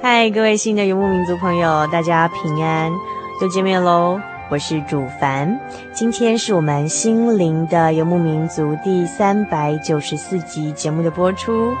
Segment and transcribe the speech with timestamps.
[0.00, 2.92] 嗨各位新的游牧民族朋友，大家平安，
[3.40, 4.20] 又见面喽！
[4.48, 5.58] 我是主凡，
[5.92, 11.74] 今天是我们心灵的游牧民族第三百九十四集节目的播出。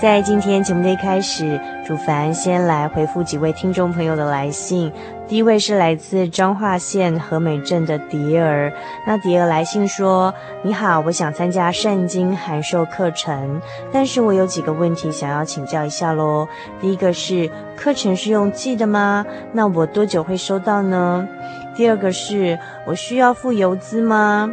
[0.00, 4.90] 在今天节目的一开始，主凡先来回复几位听众朋友的来信。
[5.28, 8.72] 第一位是来自彰化县和美镇的蝶儿。
[9.06, 10.32] 那蝶儿来信说
[10.64, 13.60] ：“你好，我想参加圣经函授课程，
[13.92, 16.48] 但是我有几个问题想要请教一下喽。
[16.80, 19.26] 第一个是课程是用寄的吗？
[19.52, 21.28] 那我多久会收到呢？
[21.76, 24.50] 第二个是我需要付邮资吗？”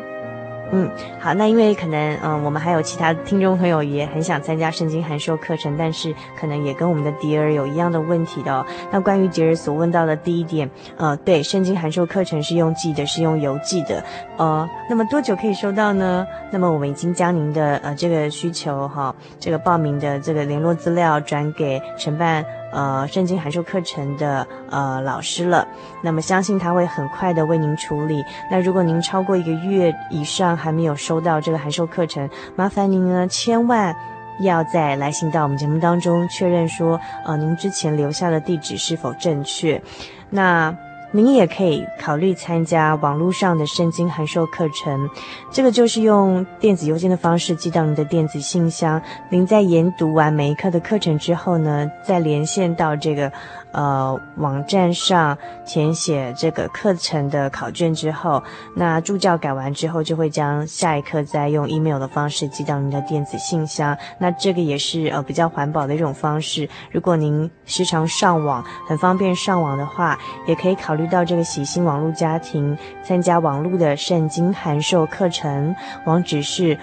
[0.72, 0.90] 嗯，
[1.20, 8.66] 好，那因为可能，嗯，我们还有其他听众朋友也很想参加圣经函授课程，但是可能也跟我们的迪儿有一样的问题的哦。
[8.92, 14.04] 那关于迪儿所问到的第一点，呃，对，圣经函授课程是用寄的，是用邮寄的，
[14.38, 16.28] 呃，那么多久可以收到呢？
[16.52, 22.44] 那么我们已经将您的呃这个需求哈，这个报名的这个联络资料转给承办。
[22.72, 25.68] 呃，圣经函授课程的呃老师了，
[26.04, 28.24] 那么相信他会很快的为您处理。
[28.52, 33.96] 那如果您超过一个月以上还没有收到这个函授课程，麻烦您呢千万
[34.40, 39.82] 要在来信到我们节目当中确认说，呃，您之前留下的地址是否正确。
[40.30, 40.76] 那。
[41.12, 45.10] 您也可以考虑参加网络上的圣经函授课程，
[45.52, 49.02] 这个就是用电子邮件的方式寄到您的电子信箱。
[49.30, 53.32] 您在研读完每一课的课程之后呢，再连线到这个。
[53.78, 58.42] 呃，网站上填写这个课程的考卷之后，
[58.74, 63.96] 那助教改完之后，就会将下一课再用 email 的方式寄到您的电子信箱。
[64.18, 66.68] 那这个也是呃比较环保的一种方式。
[66.92, 70.18] 如果您时常上网，很方便上网的话，
[70.48, 75.76] 也可以考虑到这个喜新网络家庭参加网络的圣经函授课程。
[76.08, 76.76] 网址是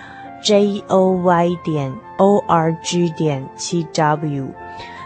[0.45, 4.49] joy 点 org 点七 w。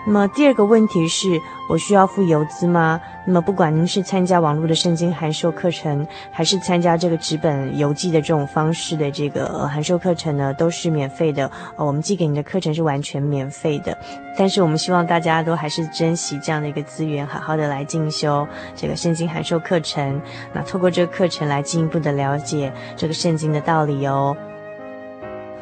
[0.06, 1.28] 那么第二个问题是，
[1.68, 2.98] 我需要付邮资吗？
[3.26, 11.46] 那么不管您是参加网络的圣经函授课程，还是参加这个纸本邮寄的这种方式的这个函授课程呢，都是免费的。
[11.76, 13.96] 哦，我们寄给你的课程是完全免费的。
[14.36, 20.18] 但是我们希望大家都还是珍惜这样的一个资源，好好的来进修这个圣经函授课程。
[20.54, 24.34] 那透过这个课程来进一步的了解这个圣经的道理哦。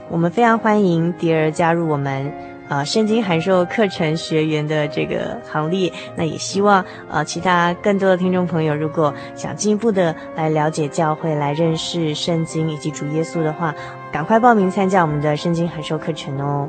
[0.09, 2.33] 我们非常欢迎蝶儿加入我们。
[2.69, 13.73] 啊，圣经函授课程学员的这个行列，那也希望呃，其他更多的听众朋友，如果想进一步的来了解教会、来认识圣经以及主耶稣的话，
[14.11, 16.69] 赶快报名参加我们的圣经函授课程哦。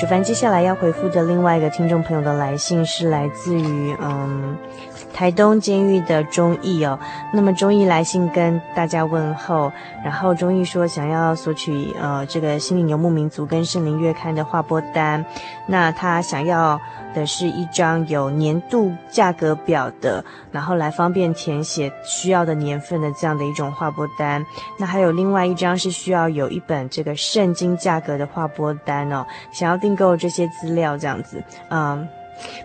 [0.00, 4.56] 主凡接下来要回复的另外一个听众朋友的来信是来自于嗯。
[5.12, 6.98] 台东监狱的钟毅哦，
[7.32, 9.70] 那么钟毅来信跟大家问候，
[10.02, 15.24] 然后钟毅说想要索取呃这个心灵游牧民族跟圣灵月刊的划拨单，
[15.66, 16.80] 那他想要
[17.14, 24.44] 的是一张有年度价格表的，然后来方便填写需要的年份的这样的一种划拨单，
[24.78, 32.08] 那还有另外一张是需要有一本这个圣经价格的划拨单哦，想要订购这些资料这样子，嗯。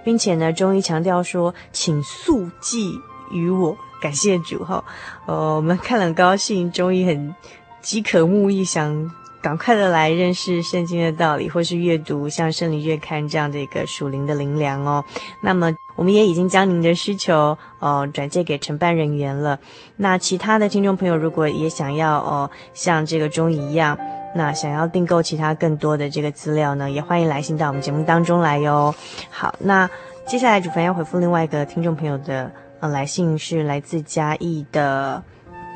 [0.04, 3.00] 并且呢，中医强调说，请速寄
[3.32, 4.84] 于我，感谢主哈。
[5.26, 7.36] 呃，我们看了很高兴，中医很
[7.82, 15.04] 饥渴慕义，想赶快的来认识圣经的道理，或是阅读像《圣灵月刊》这样的一个属灵的灵粮哦。
[15.42, 19.60] 那么，我们也已经将您的需求呃转介给承办人员了。
[19.96, 23.98] 那其他的听众朋友，如果也想要哦、像这个中医一样。
[24.36, 28.94] 那想要订购其他更多的这个资料呢，也欢迎来信到我们节目当中来哟。
[29.32, 29.90] 好，那
[30.28, 35.24] 接下来主凡要回复另外一个听众朋友的呃来信，是来自嘉义的，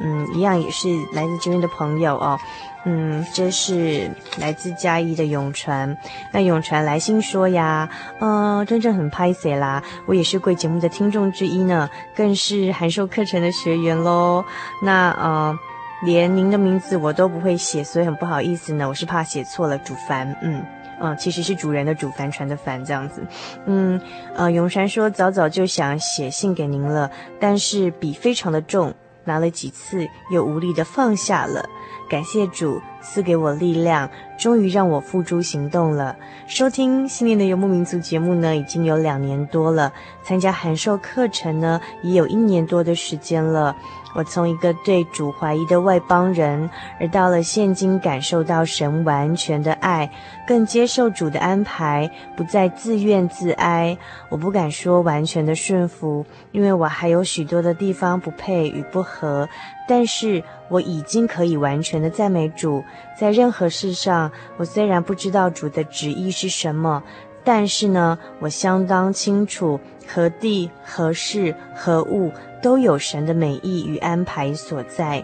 [0.02, 2.38] 嗯，一样也是来自这边的朋友哦，
[2.86, 5.98] 嗯，这是来自嘉义的永传。
[6.32, 7.90] 那永传来信说呀，
[8.20, 14.44] 嗯、真正很拍谢啦，我也是贵节目的听众之一呢，更是函授课程的学员喽。
[14.84, 15.58] 那呃。
[16.04, 18.88] 连您的名字我都不会写，所以很不好意思呢。
[18.88, 20.64] 我是怕写错了，主凡，嗯
[21.00, 23.24] 嗯，其实是主人的主，帆船的帆这样子，
[23.66, 24.00] 嗯
[24.36, 27.10] 呃，永山说早早就想写信给您了，
[27.40, 28.94] 但是笔非常的重，
[29.24, 31.64] 拿了几次又无力的放下了。
[32.10, 36.14] 感谢主赐给我力量，终于让我付诸行动了。
[36.46, 43.74] 收听《心灵的游牧民族》节目呢，已经有两年多了，参加函授课程呢，也有一年多的时间了。
[44.14, 46.70] 我从一个对主怀疑的外邦人，
[47.00, 50.10] 而到了现今感受到神完全的爱，
[50.48, 53.98] 更接受主的安排，不再自怨自哀。
[54.30, 59.48] 我不敢说完全的顺服，因为我还有许多的地方不配与不合。
[59.88, 62.84] 但是我已经可以完全的赞美主。
[63.20, 67.04] 在任何事上，我虽然不知道主的旨意是什么，
[67.44, 72.32] 但是呢，我相当清楚何地、何事、何物。
[72.62, 75.24] 都有神的美意与安排所在。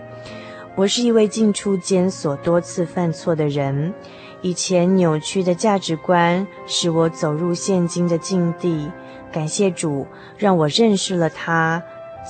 [0.75, 3.93] 我是一位进出监所多次犯错的人，
[4.41, 8.91] 以前扭曲的价值观使我走入现今的境地。
[9.31, 10.05] 感谢主，
[10.37, 11.81] 让我认识了他，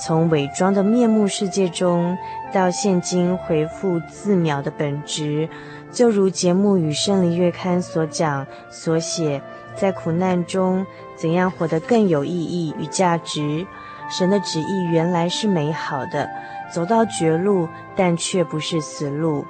[0.02, 2.16] 从伪装的面目世界中，
[2.52, 5.48] 到现今回复自渺的本质。
[5.90, 9.40] 就如节目与圣灵月刊所讲所写，
[9.74, 10.84] 在苦难中
[11.16, 13.66] 怎样活得更有意义与价值。
[14.08, 16.28] 神的旨意原来是美好的，
[16.72, 19.44] 走到绝路，但却不是死路。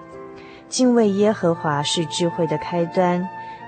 [0.69, 3.27] 敬畏耶和华是智慧的开端。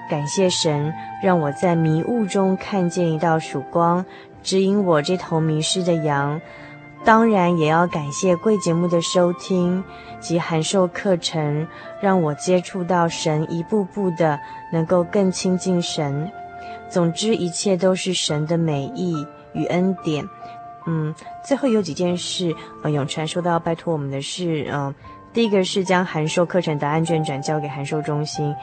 [0.08, 0.92] 感谢神，
[1.22, 4.04] 让我在迷雾中看见一道曙光，
[4.42, 6.40] 指引我这头迷失的羊。
[7.04, 9.82] 当然，也要感谢贵节目的收听
[10.18, 11.66] 及函授课程，
[12.00, 14.38] 让我接触到神，一步步的
[14.72, 16.30] 能够更亲近神。
[16.88, 20.22] 总之，一切都是神的美意与恩典。
[20.86, 24.94] 嗯，最后有几件事，呃，永传说到拜托我们的事，嗯、
[25.32, 28.54] 第一个是将函授课程答案卷转交给函授中心，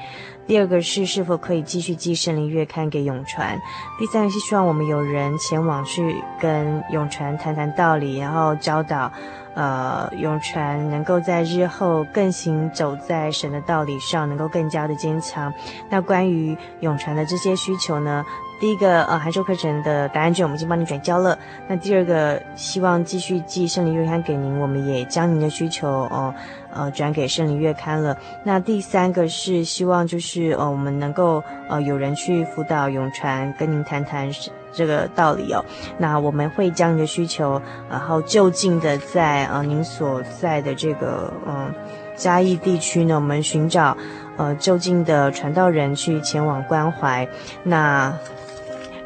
[0.47, 3.59] 第二个是是否可以继续寄圣灵月刊给永传，
[3.99, 9.11] 第三个是希望我们有人前往去跟永传谈谈道理，然后教导，
[9.53, 15.53] 呃，永传能够在日后更行走在神的道理上，能够更加的坚强。
[15.89, 18.25] 那关于永传的这些需求呢？
[18.59, 21.37] 第一个，呃，函授课程的答案卷我们已经帮你转交了。
[21.67, 26.33] 那第二个，希望继续寄圣灵月刊给您，我们也将您的需求，哦，
[26.73, 28.17] 呃，转给圣灵月刊了。
[28.43, 34.27] 那第三个是希望就是，呃，我们能够，呃，有人去辅导永传，跟您谈谈
[34.73, 35.63] 这个道理哦。
[35.99, 37.61] 那我们会将您的需求，
[37.91, 41.73] 然后就近的在，呃，您所在的这个，嗯，呃，
[42.15, 43.95] 嘉义地区呢，我们寻找，
[44.35, 47.27] 呃，就近的传道人去前往关怀。
[47.61, 48.11] 那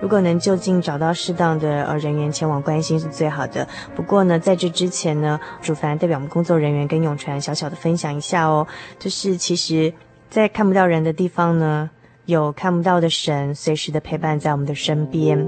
[0.02, 3.68] 如果能就近找到适当的呃人员前往关心是最好的。
[3.96, 8.66] 不过呢，在这之前呢，主凡代表我们工作人员跟永传小小的分享一下哦，
[8.98, 9.94] 就是其实，
[10.30, 11.90] 在看不到人的地方呢，
[12.26, 15.48] 有看不到的神随时的陪伴在我们的身边。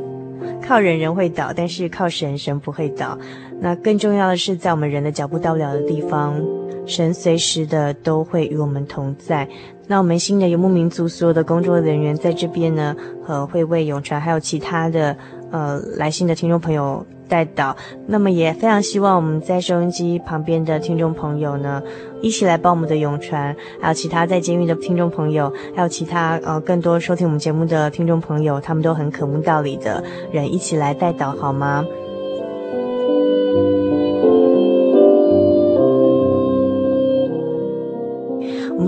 [0.62, 3.18] 靠人人会倒，但是靠神神不会倒。
[3.60, 6.36] 那更重要的是，在我们人的脚步到不了的地方，
[6.86, 9.48] 神随时的都会与我们同在。
[9.86, 12.96] 那我们新的游牧民族所有的工作人员在这边呢，
[13.28, 15.16] 呃，会为永传还有其他的
[15.52, 17.76] 呃来信的听众朋友代祷。
[18.08, 21.84] 那么也非常希望我们在收音机旁边的听众朋友呢，
[22.22, 31.86] 一起来帮我们的永传，还有其他在监狱的听众朋友，还有其他呃更多收听我们节目的听众朋友，他们都很渴慕道理的人，一起来代祷好吗？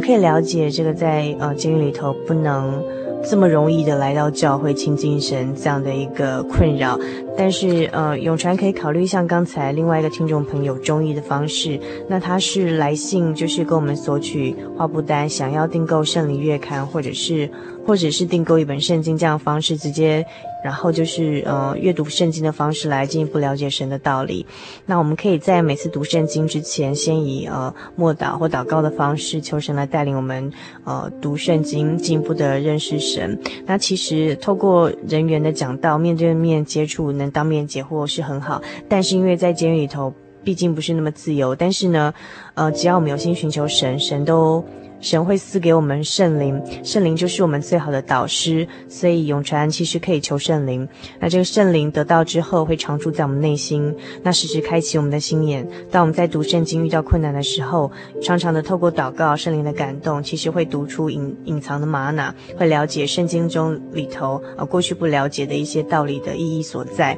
[0.06, 2.80] 可以了解这个在呃监狱里头不能
[3.28, 7.00] 这么容易的来到教会亲近神这样的一个困扰。
[7.36, 17.50] 但是，呃，永传可以考虑像刚才另外一个听众朋友中意的方式，那他是来信，就是跟我们索取画布单，想要订购圣灵月刊，或者是
[17.86, 20.26] 或者是订购一本圣经这样的方式，直接，
[20.64, 24.46] 然后就是呃阅读圣经的方式来进一步了解神的道理。
[24.86, 30.52] 那我们可以在每次读圣经之前，先以呃默祷或祷告的方式，求神来带领我们
[30.84, 33.40] 呃读圣经，进一步的认识神。
[33.66, 40.12] 那其实透过人员的讲道，面对面接触能当面解惑是很好，但是因为在监狱里头，
[40.44, 41.56] 毕竟不是那么自由。
[41.56, 42.14] 但是呢，
[42.56, 44.64] 呃，只要我们有心寻求神，神都
[45.00, 48.68] 神会赐给我们圣灵，圣灵就是我们最好的导师。
[48.90, 50.88] 所以永传其实可以求圣灵。
[51.20, 55.68] 那这个圣灵得到之后，会常住在我们内心，那时时开启我们的心眼。
[55.92, 67.18] 当我们在读圣经遇到困难的时候，常常的透过祷告，圣灵的感动，其实会读出隐隐藏的吗哪，会了解圣经中里头啊过去不了解的一些道理的意义所在。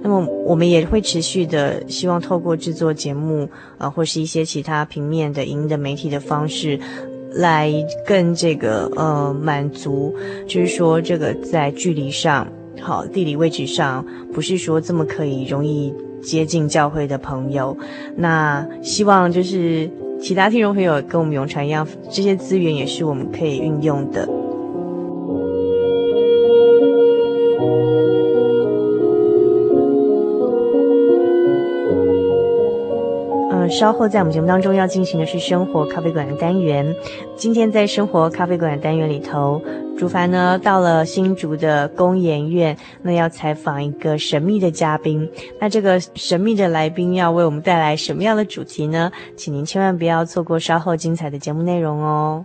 [0.00, 6.78] 那么我们也会持续的希望透过制作节目，呃，或是一些其他平面的影音的媒体的方式，
[7.32, 7.72] 来
[8.06, 10.14] 更这个呃满足，
[10.46, 12.46] 就是说这个在距离上，
[12.80, 17.76] 好，地理位置上，不是说这么可以容易接近教会的朋友。
[18.16, 19.90] 那希望就是
[20.22, 24.28] 其他听众朋友跟我们永传一样，这些资源也是我们可以运用的。
[33.70, 36.94] 稍后在我们节目当中要进行的是生活咖啡馆的单元。
[37.36, 39.60] 今天在生活咖啡馆的单元里头，
[39.96, 45.28] 竹凡呢到了新竹的工研院，那要采访一个神秘的嘉宾。
[45.60, 49.10] 那这个神秘的来宾要为我们带来什么样的主题呢？
[49.36, 52.44] 请您千万不要错过稍后精彩的节目内容哦。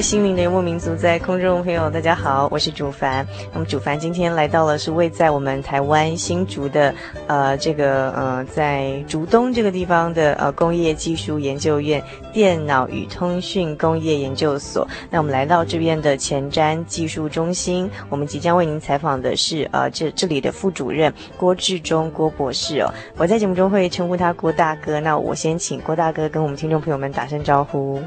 [0.00, 3.26] 心灵的游牧民族，在空中朋友，大家好，我是主凡。
[3.52, 6.94] 那么主凡今天来到了是位在我们台湾新竹的
[7.26, 12.02] 呃这个呃在竹东这个地方的呃工业技术研究院
[12.32, 14.88] 电脑与通讯工业研究所。
[15.10, 22.92] 那我们来到这边的前瞻技术中心，我们即将为您采访的是呃这这里的副主任郭志忠郭博士哦。
[23.18, 24.98] 我在节目中会称呼他郭大哥。
[24.98, 28.00] 那我先请郭大哥跟我们听众朋友们打声招呼。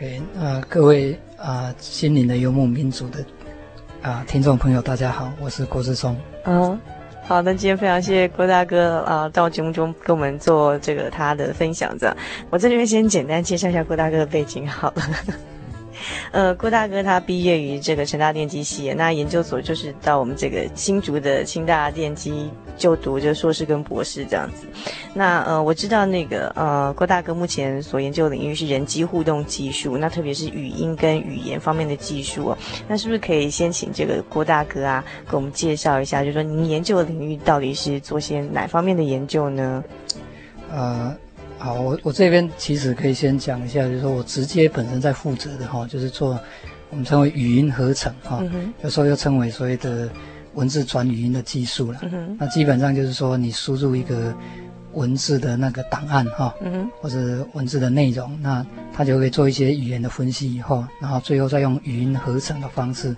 [0.00, 3.24] 哎，啊，各位啊，心灵的幽默民族的
[4.02, 6.16] 啊，听众朋友，大家好，我是郭志忠。
[6.46, 6.76] 嗯，
[7.22, 11.96] 好的，今天非常谢谢郭大哥啊，到节目中跟我们做这个他的分享。
[11.96, 12.16] 这样，
[12.50, 15.02] 我在这边先简单介绍一下郭大哥的背景好了。
[16.32, 24.66] 呃，郭大哥他毕业于这个成大电机系，那研究所就是到我们这个新竹的清大电机就读，就硕士跟博士这样子。
[25.12, 32.56] 那呃，我知道那个呃，郭大哥目前所研究领域是人机互动技术，那特别是语音跟语言方面的技术。
[32.88, 39.84] 那是不是可以先请这个郭大哥啊，给我们介绍一下，就是说您研究的领域到底是做些哪方面的研究呢？
[40.70, 41.16] 呃。
[41.64, 46.38] 好，我我这边其实可以先讲一下，就是说我直接本身在负责的哈，就是做
[46.90, 50.10] 我们称为语音合成哈，嗯、有时候又称为所谓的
[50.52, 52.00] 文字转语音的技术了。
[52.02, 54.36] 嗯、那基本上就是说你输入一个
[54.94, 63.14] 文字的那个档案哈，嗯、或者文字的内容，那他就会做一些语言的分析以后，然后最后再用语音合成的方式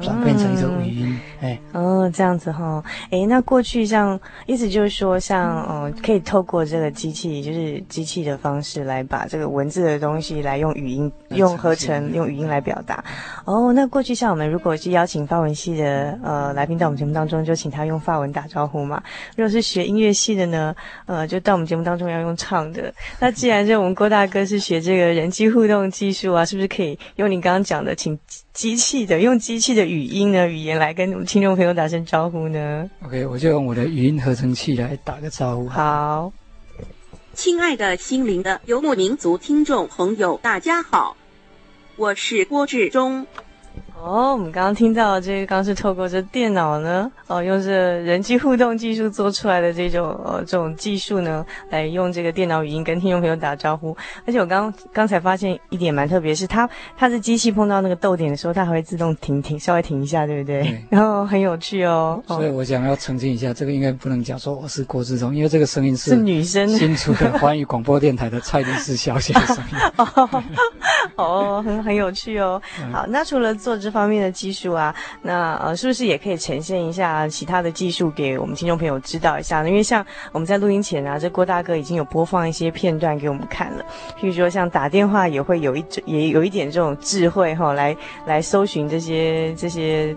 [0.00, 1.18] 转变成一个语音。
[1.40, 13.04] 哎、哦，这样子哈，哎、欸，那过去像意思就是说像，像呃，可以透过这个机器，就是机器的方式来把这个文字的东西来用语音用合成，用语音来表达。
[13.44, 19.02] 哦，那过去像我们如果是邀请发文系的呃来宾到我们节目当中，就请他用发文打招呼嘛。
[19.36, 20.74] 如果是学音乐系的呢，
[21.06, 22.92] 呃，就到我们节目当中要用唱的。
[23.20, 28.18] 那既然就我们郭大哥是学这个人机互动技术啊，是不是可以用你刚刚讲的，请
[28.52, 35.68] 机器的用机器的语音呢语言来跟我们听众朋友打声招呼呢？OK，我就用我的语音合成器来打个招呼。
[35.68, 36.32] 好，
[37.34, 41.16] 亲爱的心灵的游牧民族听众朋友，大家好，
[41.94, 43.26] 我是郭志忠。
[44.02, 53.96] 哦，我们刚刚听到这个，刚是透过这电脑呢，哦，用这人机互动技术做出来的这种呃这种技术呢，来用这个电脑语音跟听众朋友打招呼。
[54.26, 60.62] 而且我刚刚才发现一点蛮特别，是它它的机器碰到那个逗点的时候，它还会自动停停，稍微停一下，对不对？
[60.62, 60.84] 对。
[60.90, 62.22] 然 后很有趣哦。
[62.28, 69.78] 所以我想要澄清一下，这个应该不能讲说我是郭志忠，因为这个声音是是女生，新出的环宇广播电台的蔡律师小姐的声音。
[69.96, 70.42] 哦，
[71.16, 72.60] 哦，很很有趣哦。
[72.80, 79.68] 嗯、好，那除了做这方面的技术啊，那呃，是不是也可以呈现一下其他的技术给我们听众朋友知道一下呢？
[79.68, 83.84] 因为像我们在录音前啊，这郭大哥已经有播放一些片段给我们看了，
[84.20, 87.96] 譬如说像打电话也会有一也有一点这种智慧哈，来
[88.26, 90.16] 来搜寻这些这些。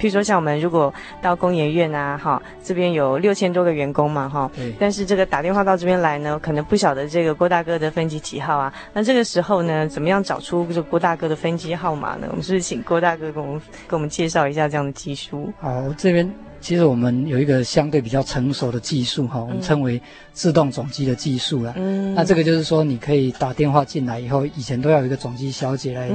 [0.00, 8.72] 譬如说，像我们如果到工研院啊，哈，这边有六千多个员工嘛，哈，但是这个打电话到这边来呢，可能不晓得这个郭大哥的分机几号啊。
[8.94, 12.26] 那这个时候呢，怎么样找出这郭大哥的分机号码呢？
[12.30, 15.52] 我们是不是请郭大哥给我们给我们介绍一下这样的技术？
[15.60, 16.49] 好，这边。
[16.60, 20.00] 其实我们有一个相对比较成熟的技术哈，我们称为
[20.32, 21.72] 自动总机的技术啦。
[21.76, 26.08] 嗯，那这个就是说，你可以打电话进来以后，以前都要有一个总机小姐来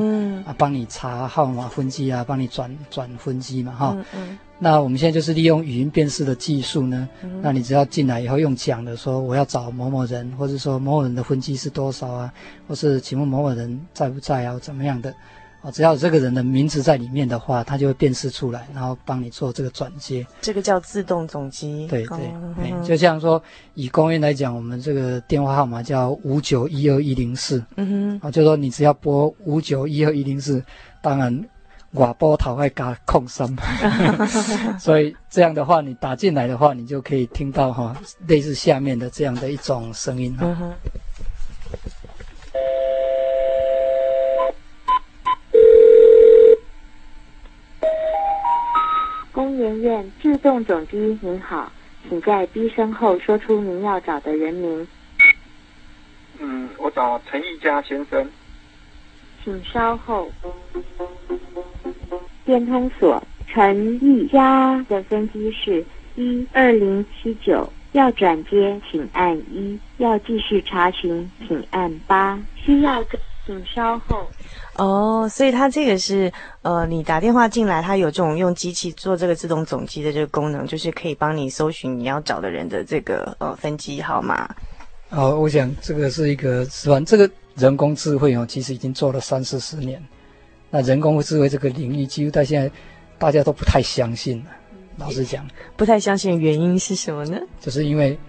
[0.46, 3.94] 啊帮你查号码分机啊，帮你转转分机嘛哈。
[3.96, 4.38] 嗯嗯。
[4.58, 7.10] 那我们现在就是利用语音辨识的技术呢，
[7.42, 12.34] 那你只要进来以后用讲的说我要找某某人，或者说某某人的分机是多少啊，
[12.68, 15.14] 或是请问某某人在不在啊，怎么样的。
[15.72, 20.26] 只要有这个人的名字在里面的话，它就会辨识出来，然后帮你做这个转接。
[20.42, 21.88] 这个叫自动总机。
[21.88, 23.42] 对对，就像说
[23.74, 27.64] 以公园来讲，我们这个电话号码叫五九一二一零四。
[27.78, 28.28] 嗯哼。
[28.28, 30.64] 啊，就说你只要拨五九一二一零四，
[31.02, 31.46] 当然
[31.92, 33.48] 我拨头会加空三。
[34.80, 37.96] 所以这样的话，你打进来的话，你就可以听到哈，
[38.28, 40.36] 类似下面的这样的一种声音。
[40.40, 40.72] 嗯哼。
[49.36, 51.70] 工研院自动总机，您好，
[52.08, 54.88] 请在低声后说出您要找的人名。
[56.40, 58.26] 嗯我找陈义佳先生。
[59.44, 60.32] 请稍后。
[62.46, 73.04] 电通所陈义佳的分机是一二零七九，要转接请按一，要继续查询请按八，需要
[73.46, 74.26] 请稍后。
[74.78, 76.32] 哦，所以它这个是
[76.62, 84.50] 呃，你打电话进来，它有这种用机器做这个自动总机的这个功能，就是可以帮你搜寻你要找的人的这个呃分机号码。
[85.10, 87.00] 哦，我想这个是一个是吧？
[87.02, 87.30] 这个。
[87.56, 90.04] 人工智慧哦，其实已经做了三四十年。
[90.70, 92.70] 那人工智慧这个领域，几乎到现在
[93.18, 94.48] 大家都不太相信了。
[94.98, 97.40] 老实讲，不太相信原因是什么呢？
[97.62, 98.20] 就是因为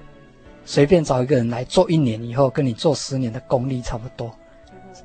[0.64, 4.32] 随便找一个人来做一年以后，跟你做十年的功力差不多，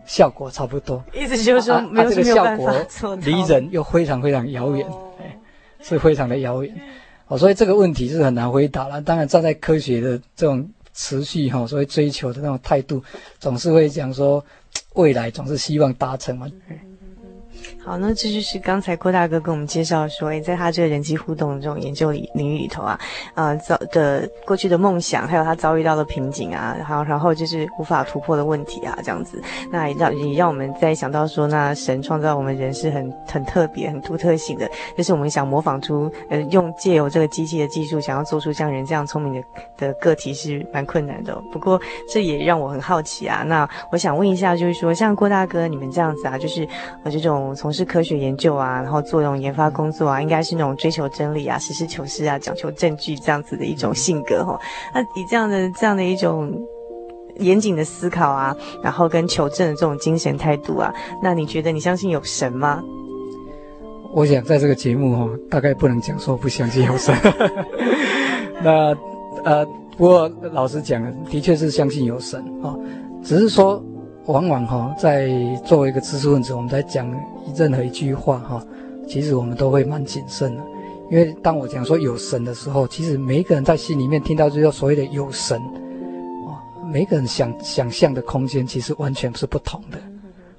[0.06, 1.04] 效果差不多。
[1.14, 2.74] 意思就是说，没有这个效果
[3.22, 4.88] 离人又非常非常遥远，
[5.20, 5.38] 哎，
[5.82, 6.74] 是非常的遥远。
[7.28, 9.02] 哦，所以这个问题是很难回答了。
[9.02, 10.70] 当然，站在科学的这种。
[10.94, 13.02] 持续哈，所谓追求的那种态度，
[13.40, 14.44] 总是会讲说，
[14.96, 16.46] 未来总是希望达成嘛。
[17.84, 23.00] 好，那这就是刚才郭大哥跟我们介绍说，诶，在他这个人机互动这种研究领领域里头啊，
[23.34, 29.42] 呃，早的过去的梦想，还有他遭遇到的瓶颈啊，好，然后就是无法突破的问题啊，这样子，
[29.72, 39.44] 那也让也让我们再想到说，那神创造我们人是很很特别、很独特性的，就是我们想模仿出，呃，用借由这个机器的技术，想要做出像人这样聪明的
[39.78, 41.36] 的个体是蛮困难的。
[41.52, 46.68] 不过这也让我很好奇啊，那我想问一下，就是说，像郭大哥你们这样子啊，就是
[47.04, 54.60] 呃这种从是科学研究啊，然后做这种研发工作啊，应该是那种追求真理啊、实事求是啊、讲求证据这样子的一种性格哈。
[54.94, 56.52] 那以这样的这样的一种
[57.38, 62.84] 严谨的思考啊，然后跟求证的这种精神态度啊，那你觉得你相信有神吗？
[64.14, 67.16] 我想在这个节目哈，大概不能讲说不相信有神。
[68.64, 68.96] 那
[69.44, 69.66] 呃，
[69.98, 72.76] 不过老实讲，的确是相信有神啊，
[73.24, 73.84] 只是说。
[74.28, 75.30] 往往哈，在
[75.66, 77.12] 作为一个知识分子，我们在讲
[77.56, 78.66] 任何一句话哈，
[79.08, 80.64] 其实我们都会蛮谨慎的，
[81.10, 85.58] 因为当我讲说有神的时候，其实每一个人在心里面听到这个所谓的有神，
[86.48, 89.98] 啊，每一个人想想象的空间其实完全是不同的，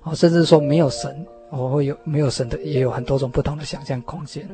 [0.03, 4.47] 啊，甚至说没有神，我会有没有神的也有很多种不同的想象空间，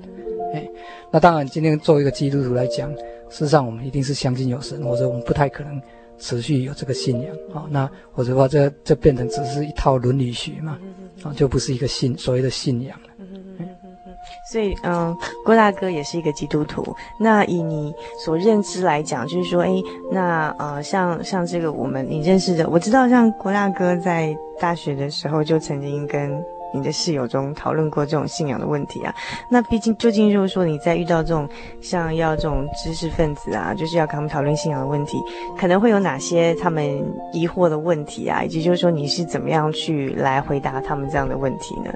[0.54, 0.68] 哎，
[1.10, 2.92] 那当然今天作为一个基督徒来讲，
[3.30, 5.80] 事实上我们一定是相信有神，或者我们不太可能。
[6.18, 10.78] 持续有这个信仰啊，那或者话这这变成只是一套伦理学嘛，
[11.22, 13.08] 啊，就不是一个信所谓的信仰了。
[14.52, 16.94] 所以，嗯，郭大哥也是一个基督徒。
[17.18, 26.42] 那以你所认知来讲，就是说，诶，那呃，像像这个我们你认识的，我知道，像郭大哥在大学的时候就曾经跟。
[26.74, 29.14] 你的室友中讨论过这种信仰的问题啊？
[29.50, 31.48] 那毕竟究竟就是说你在遇到这种
[31.80, 35.18] 像要这种知识分子啊，就是要跟他们讨论信仰的问题，
[35.58, 36.84] 可能会有哪些他们
[37.32, 38.42] 疑惑的问题啊？
[38.42, 41.92] 以及就是说你是怎么样去来回答他们这样的问题呢？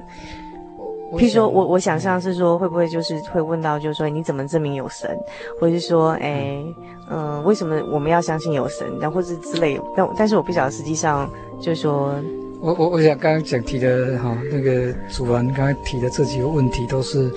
[1.13, 5.15] 譬如说我我想象是说会不会就是会问到就是说你怎么证明有神，
[5.61, 6.63] 或者是说哎
[7.09, 12.15] 嗯、呃、为什么我们要相信有神，然后或是之类，但但是我不晓得实际上就是说。
[12.63, 17.29] 我我我想刚刚讲提的哈，那个主人刚才提的这几个问题都是，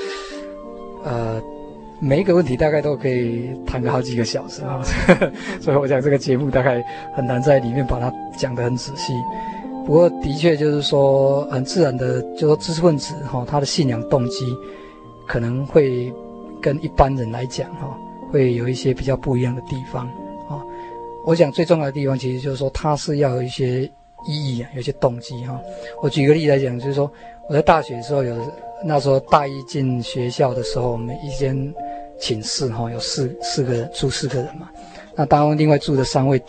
[1.02, 1.42] 呃，
[1.98, 4.80] 每一个问题大概都可以谈个好几个小时啊，
[5.60, 6.80] 所以我想这个节目大概
[7.12, 8.08] 很难在里面把它
[8.38, 9.12] 讲得很仔细。
[9.84, 14.46] 不过的确就是说，很自然的，就说知识分子哈，他的信仰动机
[15.26, 16.12] 可能会
[16.62, 17.98] 跟一般人来讲哈，
[18.30, 20.06] 会有一些比较不一样的地方
[20.48, 20.62] 啊。
[21.24, 23.90] 我想最重要的地方，其实就是说，他是要有一些。
[24.26, 25.60] 意义啊，有些动机哈。
[26.02, 27.10] 我举个例来讲，就是说
[27.48, 28.36] 我在大学的时候有，
[28.84, 31.74] 那时候大一进学校的时候，我们一间
[32.18, 34.70] 寝室哈，有四四个人住四个人嘛。
[35.14, 36.42] 那当中另外住的三位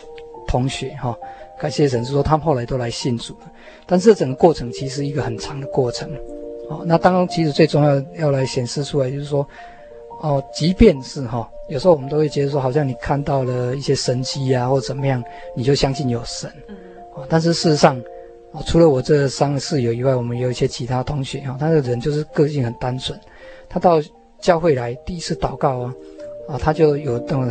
[0.46, 1.16] 同学哈，
[1.58, 3.50] 感谢神是说他们后来都来信主了。
[3.86, 6.10] 但是整个过程其实一个很长的过程。
[6.68, 9.46] 哦，那当中其实最重要要来显示出来就是说，
[10.20, 15.24] 哦，即便是哈，有时候我们都会觉得说，好像你看到了一些神迹啊，或怎么样，
[15.56, 16.52] 你就相信有神。
[17.28, 17.96] 但是事实上，
[18.52, 23.18] 啊，除了我这三个室友以外，我们有一些其他同学啊，他的人就是个性很单纯。
[23.68, 24.00] 他到
[24.40, 25.94] 教会来第一次祷告啊，
[26.48, 27.42] 啊，他就有那种，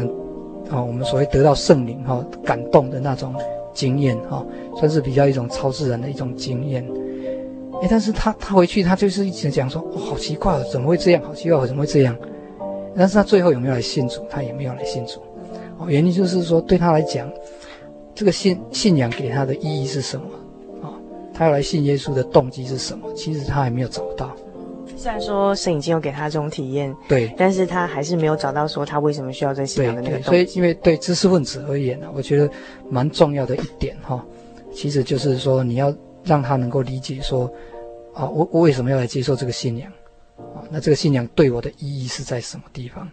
[0.70, 3.36] 啊，我们所谓得到圣灵哈感动的那种
[3.74, 4.46] 经验哈，
[4.78, 6.84] 算是比较一种超自然的一种经验。
[7.82, 11.22] 诶，但是他他回去他就是一直讲说，哦，好奇怪，怎么会这样？
[11.24, 12.18] 好奇怪，怎么会这样？
[12.96, 14.22] 但是他最后有没有来信主？
[14.30, 15.22] 他也没有来信主。
[15.78, 17.32] 哦，原因就是说对他来讲。
[18.18, 20.26] 这个信信仰给他的意义是什么？
[20.82, 20.94] 啊、哦，
[21.32, 23.14] 他要来信耶稣的动机是什么？
[23.14, 24.36] 其实他还没有找到。
[24.96, 30.30] 虽然说神已经有给他这种体验，对，但是他还是没有找到说他为什么需要这信仰的那个动机。
[30.30, 32.50] 所以，因为对知识分子而言呢，我觉得
[32.90, 34.26] 蛮重要的一点哈、哦，
[34.74, 37.46] 其实就是说你要让他能够理解说，
[38.16, 39.92] 啊，我我为什么要来接受这个信仰？
[40.56, 43.08] 啊，那这个信仰对我的意义是在什么地方？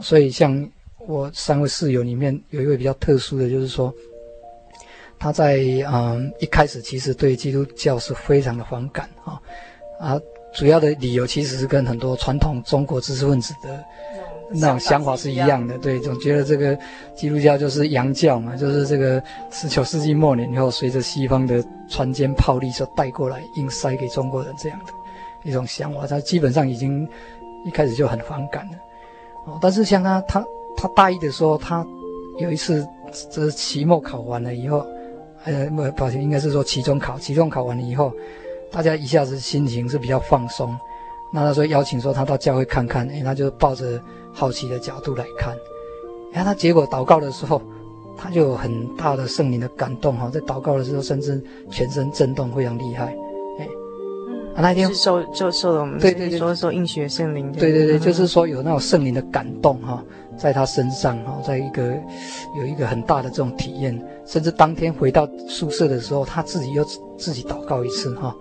[0.00, 0.66] 所以像
[1.06, 3.92] 我三位室友里面有一位比较特殊的，就是说
[5.22, 5.60] 他在
[5.92, 9.40] 嗯一开始其实对基督教是非常的反感啊
[10.00, 10.20] 啊，
[10.52, 13.84] 主要的理由其实是跟很多传统中国知识分子的。
[14.54, 16.76] 那种想法是一样的，对，总觉得这个
[17.14, 24.92] 基督教就是洋教嘛，就是这个十九世纪末年以后，随着西方的船坚炮利所带过来，硬塞给中国人这样的
[25.44, 27.08] 一种想法，他基本上已经
[27.64, 28.72] 一开始就很反感了。
[29.46, 30.44] 哦，但是像他，他，
[30.76, 31.86] 他大一的时候，他
[32.38, 32.86] 有一次，
[33.30, 34.86] 这期末考完了以后，
[35.44, 38.12] 呃，不，抱歉，应该是说期中考，期中考完了以后，
[38.70, 40.76] 大家一下子心情是比较放松，
[41.32, 44.00] 那他说邀请说他到教会看看，诶，他就抱着。
[44.34, 45.54] 好奇的角度来看，
[46.32, 47.60] 然后他结果祷告的时候，
[48.16, 51.38] 他就有很大的圣灵的感动哈，在祷告的时候甚至
[51.70, 53.14] 全身震动非常厉害，
[54.54, 56.38] 啊那天是受就受了我们对对对。
[56.38, 60.02] 说受应学圣灵，对对对，就是说有那种圣灵的感动哈，
[60.42, 61.96] 在他身上哈，在一个
[62.56, 66.84] 有一个很大的这种体验，甚至当天回到宿舍的时候，他自己又
[67.16, 68.34] 自己祷告一次哈，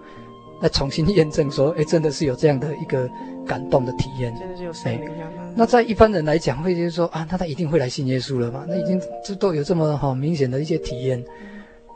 [0.63, 3.07] 来重新验证说，哎，真的是有这样的一个
[3.45, 5.11] 感动的体验，真的是有神灵。
[5.53, 8.65] 那在一般人来讲，会就是说啊，那他一定会来信耶稣了嘛？
[8.67, 11.23] 那已经这都有这么好明显的一些体验，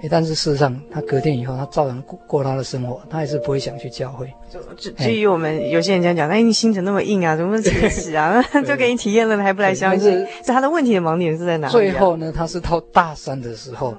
[0.01, 4.31] 哎，但是事实上，他隔天以后，他照样过过他的生活，他还是不会想去教会。
[4.49, 7.35] 就就至于我们有些人这样讲，哎，你心怎那么硬啊？
[7.35, 8.41] 怎么这么死啊？
[8.67, 10.11] 就给你体验了，还不来相信？
[10.43, 11.71] 是他的问题的盲点是在哪里？
[11.71, 13.95] 最后呢，他是到大三的时候，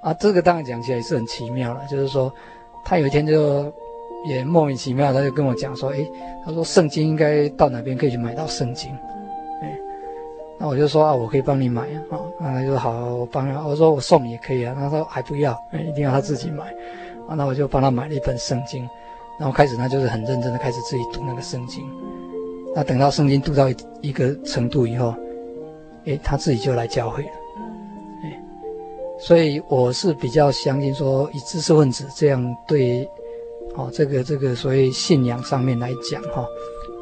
[0.00, 2.32] 啊，这个当然讲起来也是很奇妙了，就是说，
[2.84, 3.72] 他有一天就。
[4.28, 6.04] 也莫名其妙，他就跟我讲说：“诶，
[6.44, 8.90] 他说圣经应该到哪边可以去买到圣经？”
[10.58, 12.02] 那我就说啊，我可以帮你买啊。
[12.40, 13.60] 那他就说好，我帮他。
[13.66, 14.74] 我说我送你也可以啊。
[14.74, 16.74] 他说还不要，一定要他自己买。
[17.36, 18.88] 那我就帮他买了一本圣经。
[19.38, 21.84] 然后开始他就是很认真的开始自己读那个圣经。
[22.74, 23.68] 那等到圣经读到
[24.00, 25.14] 一个程度以后，
[26.04, 27.30] 诶，他自己就来教会了。
[28.24, 28.40] 诶，
[29.18, 33.08] 所以我是比较相信说，以知识分子这样对。
[33.74, 36.46] 哦，这个这个所谓信仰上面来讲，哈、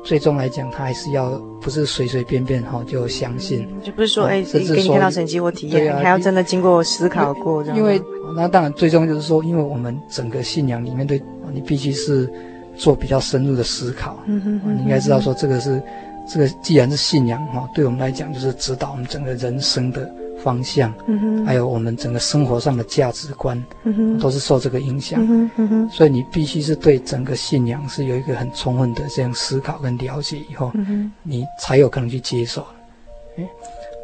[0.05, 7.79] 最终来讲，他还是要不是随随便便哈、哦、就相信，就不是说哎，甚至给你看到神迹或体验，啊，还要真的经过思考过这样。
[7.79, 8.01] 因为
[8.37, 11.21] 那当然最终就是说，因为我们整个信仰里面对，
[11.53, 12.31] 你必须是
[12.77, 14.23] 做比较深入的思考。
[14.27, 15.83] 嗯哼，哼，你应该知道说这个是
[16.29, 20.13] 这个既然是信仰哈，对我们来讲就是指导我们整个人生的。
[20.45, 20.93] 方向，
[21.47, 23.61] 还有我们整个生活上的价值观，
[24.21, 25.19] 都是受这个影响，
[25.91, 30.71] 所以你必须是对整个信仰是有一个很充分的这样思考跟了解以后，
[31.23, 32.65] 你才有可能去接受。
[33.39, 33.49] 哎，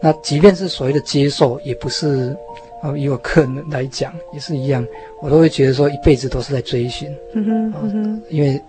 [0.03, 2.35] 那即便是所谓的接受，也不是，
[2.83, 4.85] 呃，以我个人来讲也是一样，
[5.21, 8.61] 我都会觉得说一辈子都是在追寻，嗯哼，嗯哼，因为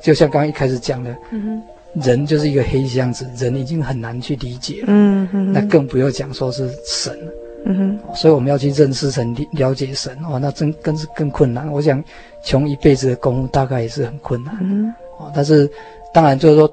[0.00, 1.62] 就像刚刚一开始讲的，嗯哼。
[1.94, 7.32] 人就是一个黑箱子，人已经很难去理解了，嗯哼，那更不要讲说是神了，
[7.66, 11.70] 嗯哼，所以我们要去认识神、了解神，哦，那真更是更困难。
[11.70, 12.02] 我想，
[12.42, 15.70] 穷一辈子的功夫大概也是很困难，嗯，哦，但是
[16.14, 16.70] 当然就是说，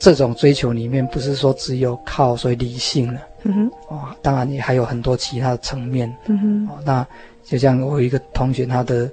[0.00, 7.06] 这种追求里面不是说只有靠所谓理性了，嗯哼，哦，当然也还有很多其他的层面，嗯哼，哦，那
[7.44, 9.08] 就像我有一个同学，他的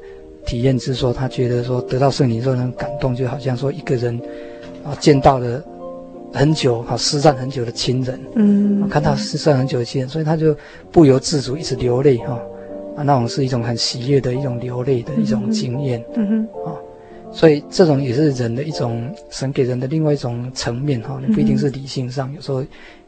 [0.48, 4.20] 体验是说，他觉得说得到圣灵之后那种感动，就好像说一个人。
[4.88, 5.62] 啊，见到了
[6.34, 10.56] 很久啊，失散很久的亲人，嗯，看到失散很久的亲人，所以他就
[10.92, 12.40] 不由自主一直流泪哈，
[12.96, 16.72] 啊，那种是一种很喜悦的一种流泪的一种经验，嗯哼，啊，
[17.34, 22.64] 所以这种也是人的一种神给人的另外一种层面哈，你不一定是理性上，有时候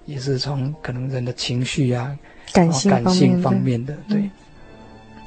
[0.05, 2.13] 也是从可能人的情绪啊，
[2.51, 4.29] 感性感性方面的，对，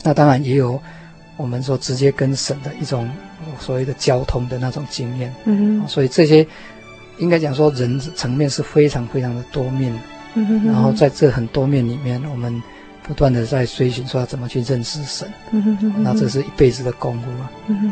[0.02, 0.78] 那当然也有
[1.36, 3.08] 我们说直接跟神的一种。
[3.58, 6.46] 所谓的交通的那种经验，嗯，所以这些
[7.18, 9.92] 应该讲说人层面是非常非常的多面，
[10.34, 12.62] 嗯哼，然后在这很多面里面，我们
[13.02, 17.90] 不断的在追寻说要怎么去认识神，嗯哼，那这是一辈子的功夫啊，嗯哼。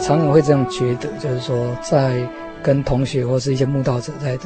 [0.00, 2.26] 常常会这样觉得，就是说，在
[2.62, 4.38] 跟同学或是一些慕道者在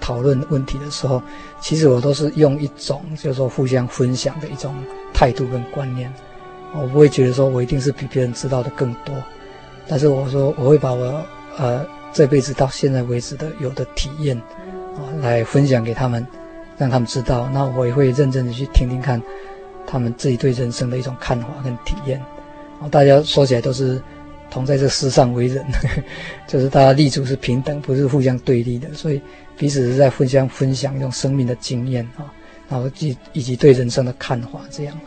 [0.00, 1.22] 讨论问题的时候，
[1.60, 4.74] 其实我都是用一种就是说互相分享的一种
[5.12, 6.12] 态度跟观念。
[6.74, 9.14] 我不会觉得说我一定是比别人知道的更多，
[9.86, 11.24] 但是我说我会把我
[11.56, 14.36] 呃这辈子到现在为止的有的体验
[14.96, 16.26] 啊来分享给他们，
[16.76, 17.48] 让他们知道。
[17.52, 19.20] 那我也会认真的去听听看
[19.86, 22.22] 他们自己对人生的一种看法跟体验。
[22.90, 24.00] 大家说起来都是
[24.50, 25.64] 同在这世上为人，
[26.46, 29.20] 就是大家立足是平等，不是互相对立的，所以
[29.56, 32.32] 彼此是在互相分享一种生命的经验啊，
[32.68, 34.98] 然后以以及对人生的看法，这样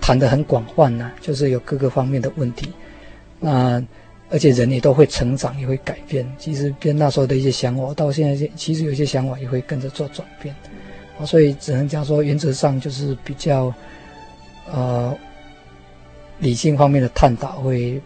[0.00, 2.72] 谈得很广泛呐，就是有各个方面的问题，
[3.38, 3.82] 那
[4.30, 6.26] 而且人也都会成长，也会改变。
[6.38, 10.54] 其实跟那时候的一些想法，到现在其实有些想法也会跟着做转变，
[11.18, 13.72] 啊，所以只能讲说原则上就是比较
[14.72, 15.16] 呃。
[16.38, 17.98] 理性方面的探讨会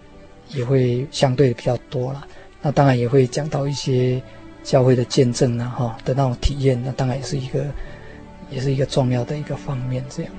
[0.55, 2.27] 也会相对比较多了，
[2.61, 4.21] 那当然也会讲到一些
[4.63, 7.67] 教会的见证呢，哈的那种体验，那当然也是一个
[8.51, 10.33] 也是一个重要的一个方面，这样。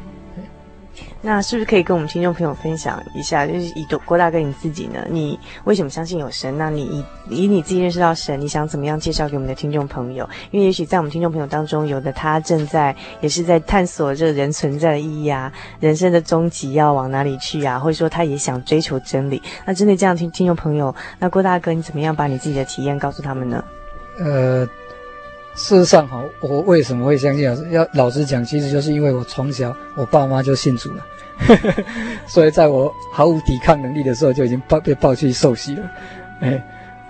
[1.22, 3.46] 那是不是可以跟我们听众朋友分享一下？
[3.46, 6.58] 就是以郭大哥你自己呢，你为什么相信有神？
[6.58, 10.28] 那你以以你自己认识到神，你想怎么样介绍给我们的听众朋友？
[10.52, 17.80] 因为也许在我们听众朋友当中，有的他正在也是在探索这个人存在的意义啊，人生的终极要往哪里去啊？
[17.80, 19.42] 或者说他也想追求真理。
[19.66, 23.64] 那针对这样听听众朋友，那郭大哥你怎么样把你自己的体验告诉他们呢？
[24.20, 24.68] 呃，
[25.56, 27.58] 事实上哈，我为什么会相信啊？
[27.72, 31.06] 要老实讲，其实就是因为我从小我爸妈就信主了。
[32.28, 35.92] 所以，在我毫无抵抗能力的时候，就已经抱被抱去受洗了。
[36.40, 36.64] 哎，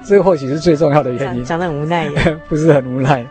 [0.05, 1.43] 这个或许是最重要的原因。
[1.43, 2.09] 讲得很无奈，
[2.47, 3.25] 不是很无奈，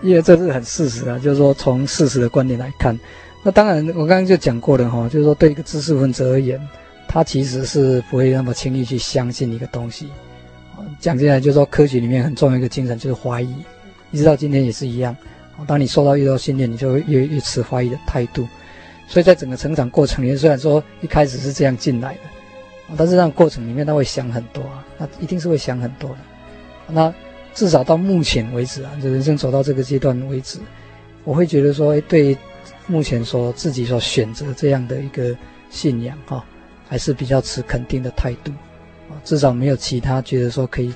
[0.00, 1.18] 因为这是很事实啊。
[1.18, 2.98] 就是说，从事实的观点来看，
[3.42, 5.08] 那当然，我刚刚就讲过了哈。
[5.08, 6.60] 就是说，对一个知识分子而言，
[7.08, 10.08] 他其实是不会那么轻易去相信一个东西。
[11.00, 13.52] 讲起来，就是说，科学里面很重要一个精神就是怀疑，
[14.10, 15.16] 一直到今天也是一样。
[15.66, 18.46] 当你受到越多训练，你就会越越持怀疑的态度。
[19.08, 22.20] 所以在整个成长过程里面，虽然说一开始是这样进来的，
[22.96, 26.18] 但是这样过程里面他会想很多啊，那一定是会想很多的。
[26.86, 27.12] 那
[27.54, 30.60] 至少到目前为止啊，就人生走到这个阶段为止，
[31.24, 32.36] 我会觉得说，对
[32.86, 35.34] 目前所自己所选择这样的一个
[35.70, 36.44] 信仰哈，
[36.88, 38.52] 还是比较持肯定的态度
[39.10, 40.94] 啊，至少没有其他觉得说可以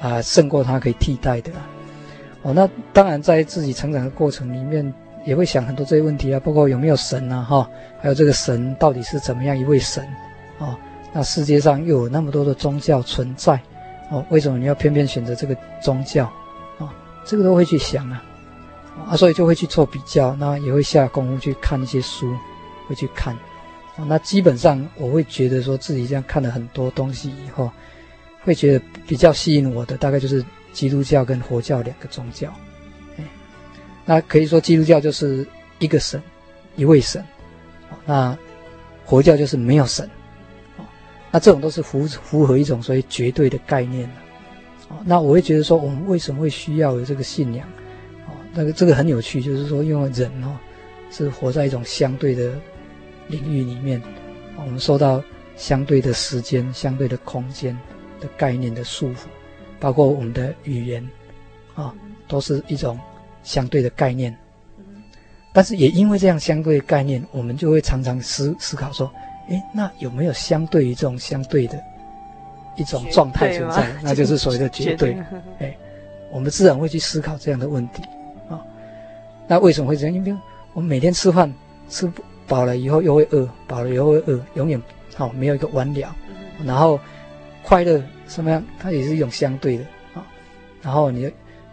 [0.00, 1.52] 啊胜过他可以替代的。
[2.42, 4.92] 哦，那当然在自己成长的过程里面。
[5.26, 10.02] 也会想很多这些问题啊，包括有没有神啊，哈，还有这个神到底是怎么样一位神，
[10.58, 10.78] 啊，
[11.12, 13.60] 那世界上又有那么多的宗教存在，
[14.08, 16.24] 哦，为什么你要偏偏选择这个宗教，
[16.78, 16.90] 啊，
[17.22, 18.24] 这个都会去想啊，
[19.10, 22.34] 啊，所以就会去做比较，那也会下功夫去看一些书，
[22.88, 23.34] 会去看，
[23.98, 27.70] 啊，那基本上我会觉得说自己这样看了很多东西以后，
[28.42, 32.52] 会觉得比较吸引我的大概就是基督教跟佛教两个宗教。
[33.16, 33.24] 哎
[34.04, 35.46] 那可以说，基督教就是
[35.78, 36.20] 一个神，
[36.76, 37.24] 一位神，
[38.04, 38.36] 那
[39.06, 40.08] 佛教就是没有神，
[41.30, 44.14] 那这种都是符符合一种所谓绝对的概念的，
[45.04, 47.68] 那我会觉得说，我们为什么会需要有这个信仰？
[48.52, 50.58] 那个这个很有趣，就是说，因为人哦
[51.12, 52.52] 是活在一种相对的
[53.28, 54.02] 领域里面，
[54.56, 55.22] 我们受到
[55.56, 57.78] 相对的时间、相对的空间
[58.18, 59.26] 的概念的束缚，
[59.80, 61.04] 包括我们的语言
[61.74, 61.92] 啊，
[62.28, 62.96] 都是一种。
[63.42, 64.36] 相对的概念，
[65.50, 69.10] 但是也因为这样相对的概念，我们就会常常思思考说，
[69.48, 71.82] 诶，那有没有相对于这种相对的
[72.76, 73.90] 一种状态存在？
[74.02, 75.16] 那就是所谓的 绝对。
[75.58, 75.74] 诶，
[76.30, 78.02] 我们自然会去思考这样的问题
[78.50, 78.60] 啊。
[79.48, 80.14] 那为什么会这样？
[80.14, 80.36] 因为
[80.74, 81.50] 我们每天吃饭
[81.88, 82.12] 吃
[82.46, 84.80] 饱了以后又会饿，饱了以后会饿，永远
[85.16, 86.14] 好没有一个完了。
[86.62, 87.00] 然后
[87.62, 88.64] 快乐什么样？
[88.78, 90.24] 它也是一种相对的啊。
[90.80, 91.32] 然后你的。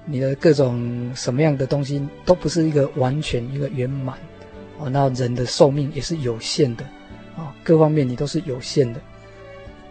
[0.10, 4.18] 你的各种什么样的东西都不是一个完全一个圆满，
[4.80, 6.86] 哦，那人的寿命也是有限的，
[7.36, 9.02] 啊，各方面你都是有限的，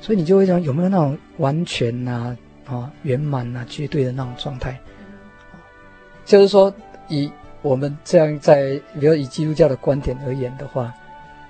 [0.00, 4.80] 所以你就会想有没有那种完全呐，啊，圆满呐，绝对的那种状态，
[6.24, 6.72] 就是说
[7.08, 10.94] 以我们这样在，比如以基督教的观点而言的话，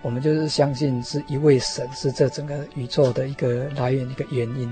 [0.07, 4.69] 我们就是相信是一位神是这整个宇宙的一个来源一个原因，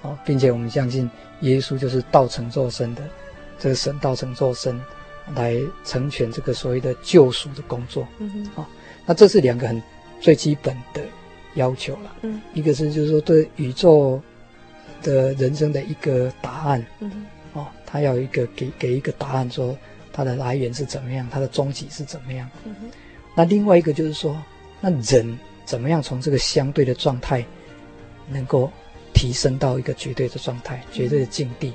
[0.00, 3.02] 啊，并且我们相信耶稣就是道成肉身的。
[3.58, 4.80] 这个神道成肉身，
[5.34, 8.06] 来成全这个所谓的救赎的工作。
[8.54, 8.64] 啊，
[9.04, 9.82] 那这是两个很
[10.20, 11.02] 最基本的
[11.54, 12.16] 要求了。
[12.22, 14.22] 嗯，一个是就是说对宇宙
[15.02, 16.86] 的人生的一个答案。
[17.00, 19.76] 嗯哼，哦，他要一个给给一个答案，说
[20.12, 22.48] 它的来源是怎么样，它的终极是怎么样。
[22.64, 22.90] 嗯哼，
[23.34, 24.40] 那另外一个就是说，
[24.80, 27.44] 那人怎么样从这个相对的状态，
[28.28, 28.70] 能够
[29.12, 31.72] 提升到一个绝对的状态，绝对的境地。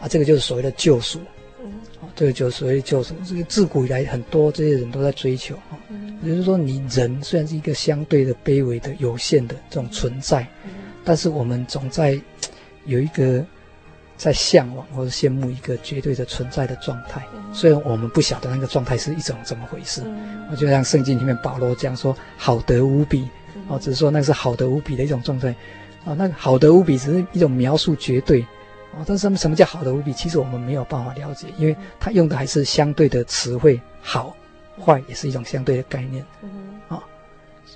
[0.00, 1.20] 啊，这个就是所谓的救赎，
[1.62, 3.14] 嗯，啊，这个就是所谓的救赎。
[3.24, 10.70] 这个自古以来很多这些人都在追求啊，嗯，也就是说，你人虽然是一个相对的卑微的、有限的这种存在，嗯，
[11.04, 12.20] 但是我们总在
[12.86, 13.42] 有一个
[14.16, 17.24] 在向往或者羡慕一个绝对的存在的状态。
[17.34, 23.28] 嗯，虽然我们不晓得那个状态是一种怎么回事，嗯，我就像圣经里面保罗这样说：“好得无比，
[23.68, 25.48] 哦，只是说那是好得无比的一种状态，
[26.04, 28.40] 啊，那个好得无比只是一种描述绝对，
[28.92, 30.12] 啊，但是什么叫好得无比？
[30.12, 34.34] 其实我们没有办法了解，因为它用的还是相对的词汇，好、
[34.80, 36.24] 坏也是一种相对的概念，
[36.88, 37.02] 啊，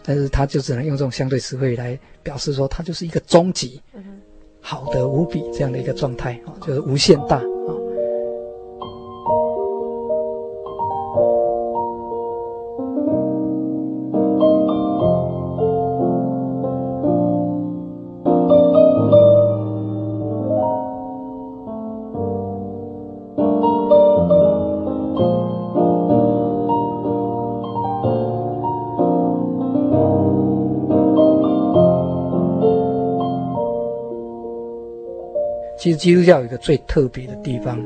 [0.03, 3.81] 但是它就只能用这种相对词汇来表示说，它就是一个终极，
[4.61, 7.41] 好的无比这样的一个状态，啊，就是无限大。
[35.99, 37.79] 基督教有一个最特别的地方，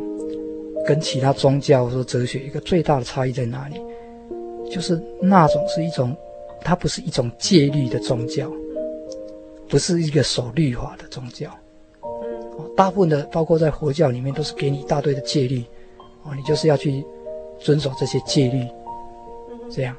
[0.86, 3.80] 跟其他宗教或者哲学一个最大的差异在哪里？
[4.70, 6.16] 就是那种是一种，
[6.60, 8.50] 它不是一种戒律的宗教，
[9.68, 11.50] 不是一个守律法的宗教。
[12.00, 15.62] 哦，大部分的包括在佛教里面都是给你一大堆的戒律，
[16.22, 17.04] 哦，你就是要去
[17.58, 18.66] 遵守这些戒律，
[19.70, 19.94] 这样。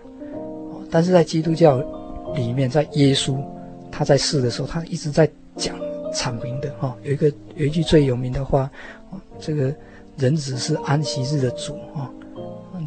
[0.71, 1.77] 哦，但是在基督教
[2.33, 3.37] 里面，在耶稣
[3.91, 5.82] 他在世的时候，他一直在讲。
[6.13, 8.69] 阐明的哈，有一个有一句最有名的话，
[9.39, 9.73] 这个
[10.15, 12.09] 人子是安息日的主哈，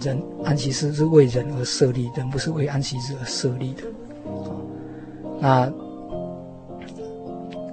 [0.01, 3.83] 人安息日是为人而设立，人不是为安息日而设立的。
[5.41, 5.73] 那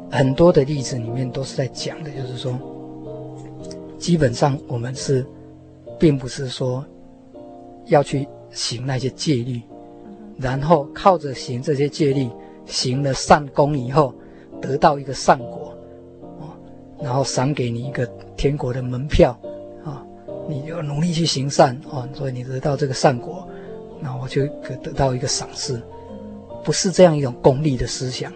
[0.10, 2.58] 很多的例子里面都是在讲的，就是说，
[3.98, 5.26] 基本上我们是，
[6.00, 6.84] 并不是说
[7.86, 9.62] 要去行那些戒律，
[10.38, 12.28] 然后靠着行这些戒律，
[12.66, 14.14] 行了善功以后。
[14.64, 15.76] 得到一个善果，
[16.40, 16.56] 啊，
[17.02, 18.06] 然后赏给你一个
[18.38, 19.38] 天国的门票，
[19.84, 20.02] 啊，
[20.48, 23.46] 你就努力去行善，啊，所以你得到这个善果，
[24.00, 25.82] 那我就可得到一个赏赐，
[26.64, 28.32] 不是这样一种功利的思想，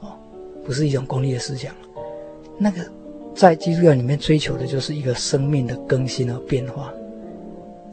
[0.00, 0.14] 啊，
[0.64, 1.74] 不是一种功利的思想，
[2.56, 2.88] 那个
[3.34, 6.94] 在基督教里面追求的就是一个生命的更新和变化，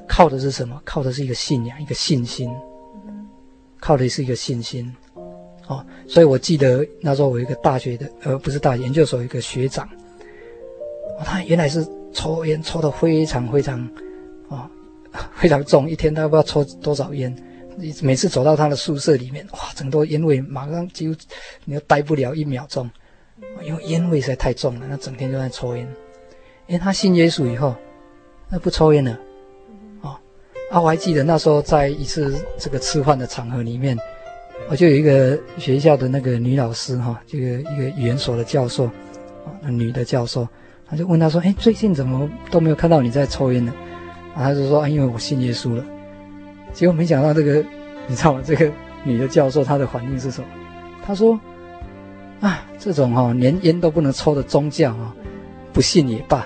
[0.07, 0.80] 靠的是什么？
[0.86, 2.47] 靠的是一个信仰，一个信心，
[3.80, 4.95] 靠的是一个信心。
[5.68, 9.88] 哦，所以我记得那时候我一个大学的，呃，不是大学研究所一个学长，
[11.26, 13.78] 他原来是抽烟抽得非常非常，
[14.49, 14.72] 啊、
[15.36, 17.36] 非常重，一天他不知道抽多少烟，
[18.01, 21.09] 每次走到他的宿舍里面，哇，整个烟味马上就
[21.65, 22.89] 你又待不了一秒钟，
[23.61, 25.86] 因为烟味实在太重了，那整天都在抽烟。
[26.68, 27.76] 因为他信耶稣以后，
[28.49, 29.20] 那不抽烟了，
[30.01, 30.18] 哦，
[30.72, 33.97] 啊，我还记得那时候在一次这个吃饭的场合里面。
[34.70, 40.45] 我就有一个学校的那个女老师哈，这个一个语言所的教授，啊，那女的教授，
[40.86, 43.74] 他就问他说：“哎，最近怎么都没有看到你在抽烟呢？”
[44.36, 45.86] 啊，他就说：“啊，因为我信耶稣了。”
[46.74, 47.64] 结果没想到这个，
[48.08, 48.41] 你知道吗？
[48.45, 48.70] 这个
[49.05, 50.47] 女的教授她的反应是什么？
[51.01, 51.39] 她说
[52.41, 55.16] ：“啊，这种哈连烟都不能抽的宗教啊，
[55.72, 56.45] 不信也罢，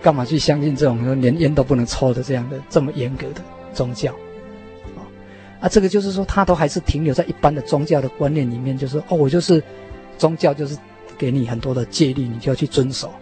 [0.00, 3.42] 干嘛去相信这种说连烟都不能抽的这样的这么严格的
[3.74, 4.14] 宗教？”
[5.62, 9.62] 啊，这个就是说，他都还是停留在一般的宗教的观念里面，就是哦，我就是
[10.18, 10.76] 宗教，就是
[11.16, 13.12] 给你很多的戒律，你就要去遵守，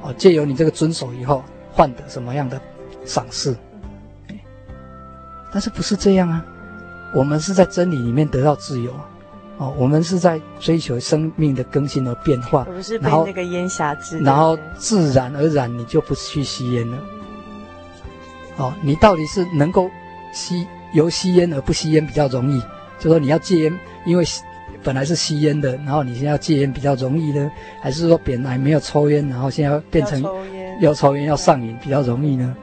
[0.00, 2.58] 哦，借由你这个遵守以后，换得什么样的
[3.04, 3.54] 赏赐？
[5.52, 6.42] 但是不是这样啊？
[7.14, 8.90] 我们是在真理里面得到自由，
[9.58, 16.96] 哦，我们是在追求生命的更新和变化，不是被那个烟辖制，然后自然而然你就不去吸烟了，
[18.56, 19.90] 哦，你到底是能够
[20.32, 20.66] 吸？
[20.92, 22.60] 由吸烟而不吸烟比较容易，
[22.98, 24.24] 就说你要戒烟，因为
[24.82, 30.22] 本来是吸烟的，然后你现在要戒烟比较容易呢，还是说本来没有抽烟，然后现在要变成
[30.80, 32.56] 要抽烟要上瘾比较容易呢？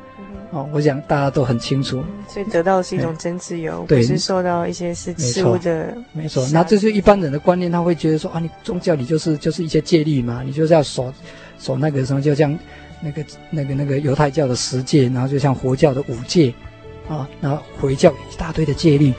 [0.51, 6.43] 哦，我想大家都很清楚，所以得到的是一种真自由，是受到一些事事物的没错。
[6.51, 11.13] 那这就是一般人的观念，他会觉得说啊，你宗教你就是就是一些戒律嘛，你就是要守
[11.59, 12.57] 守那个什么，就像
[12.99, 16.51] 那个那个那个犹太教的十戒，然后就像佛教的五戒。
[17.09, 19.13] 啊，那回教一大堆的戒律。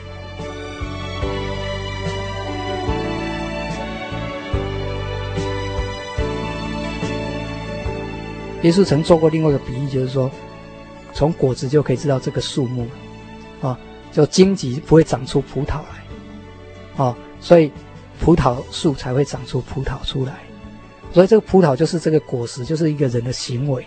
[8.63, 10.31] 耶稣曾做过另外一个比喻，就是说，
[11.13, 12.87] 从果子就可以知道这个树木，
[13.59, 13.77] 啊，
[14.11, 17.71] 就荆棘不会长出葡萄来，啊，所以
[18.19, 20.33] 葡萄树才会长出葡萄出来，
[21.11, 23.83] 所以这个葡萄就是这个果实，就是一个人的行为。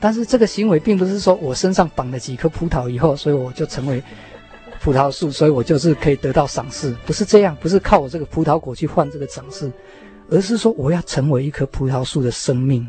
[0.00, 4.02] 但是这个行为并不是说我身上绑了几颗葡萄以后，所以我就成为
[4.80, 9.70] 葡萄树，所以我就是可以得到赏赐，不是这样，不是靠我这个葡萄果去换这个赏赐，
[10.30, 12.88] 而是说我要成为一棵葡萄树的生命，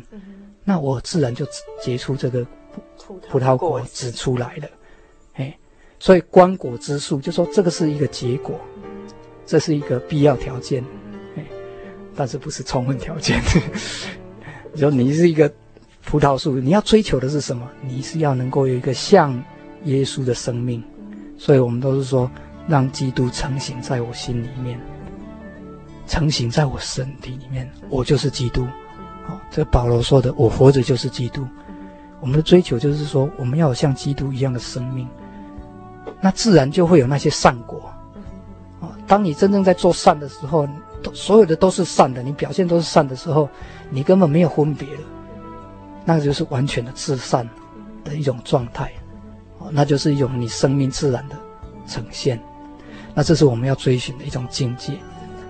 [0.64, 1.46] 那我自然就
[1.82, 2.46] 结出这个
[3.28, 4.68] 葡萄果子出来了。
[5.34, 5.54] 哎，
[5.98, 8.58] 所以观果之树就说这个是一个结果，
[9.44, 10.82] 这是一个必要条件，
[12.16, 13.38] 但是不是充分条件。
[14.72, 15.52] 你说你是一个
[16.04, 17.68] 葡萄树，你要追求的是什么？
[17.80, 19.32] 你是要能够有一个像
[19.84, 20.82] 耶稣的生命。
[21.38, 22.30] 所以我们都是说，
[22.68, 24.78] 让基督成型在我心里面，
[26.06, 28.62] 成型在我身体里面，我就是基督。
[29.26, 31.46] 哦，这保罗说的，我活着就是基督。
[32.20, 35.08] 我们的追求就是说，我们要有像基督一样的生命，
[36.20, 37.90] 那自然就会有那些善果。
[38.80, 40.68] 啊，当你真正在做善的时候，
[41.02, 43.48] 都所有的都是善的，你表现都是善的时候，
[43.90, 45.00] 你根本没有分别了，
[46.04, 47.48] 那个就是完全的至善
[48.04, 48.90] 的一种状态。
[49.58, 51.36] 哦，那就是一种你生命自然的
[51.86, 52.40] 呈现。
[53.14, 54.94] 那这是我们要追寻的一种境界。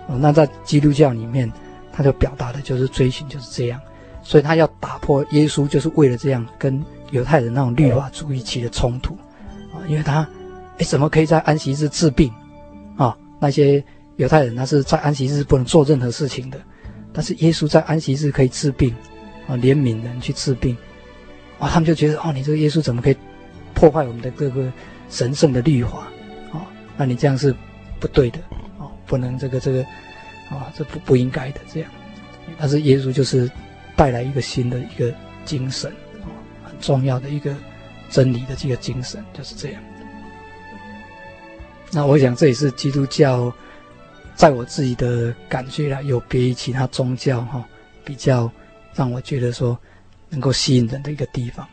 [0.06, 1.50] 哦，那在基督教里面，
[1.92, 3.80] 他就表达的就是追寻就是这样。
[4.24, 6.80] 所以他要打破耶稣，就是为了这样跟
[7.10, 9.14] 犹太人那种律法主义起的冲突，
[9.72, 10.28] 啊，因为他，
[10.78, 12.32] 哎，怎么可以在安息日治病，
[12.96, 13.82] 啊，那些
[14.16, 16.60] 犹太人他是在安息日不能做任何事情的，
[17.12, 18.94] 但是耶稣在安息日可以治病，
[19.58, 20.76] 怜悯人去治病，
[21.58, 23.16] 啊，他们就觉得，哦，你这个耶稣怎么可以
[23.74, 24.72] 破坏我们的这个
[25.08, 26.08] 神圣的律法，
[26.52, 27.54] 啊，那你这样是
[28.00, 28.38] 不对的，
[28.78, 29.82] 啊，不能这个这个，
[30.50, 31.90] 啊，这不不应该的这样，
[32.58, 33.50] 但是耶稣就是。
[33.94, 35.92] 带来一个新的一个精神
[36.22, 36.26] 啊，
[36.64, 37.54] 很重要的一个
[38.08, 39.82] 真理的这个精神就是这样。
[41.90, 43.52] 那我想这也是基督教
[44.34, 47.62] 在我自己的感觉啦，有别于其他宗教哈，
[48.02, 48.50] 比较
[48.94, 49.78] 让我觉得说
[50.28, 51.66] 能够吸引人的一个地方。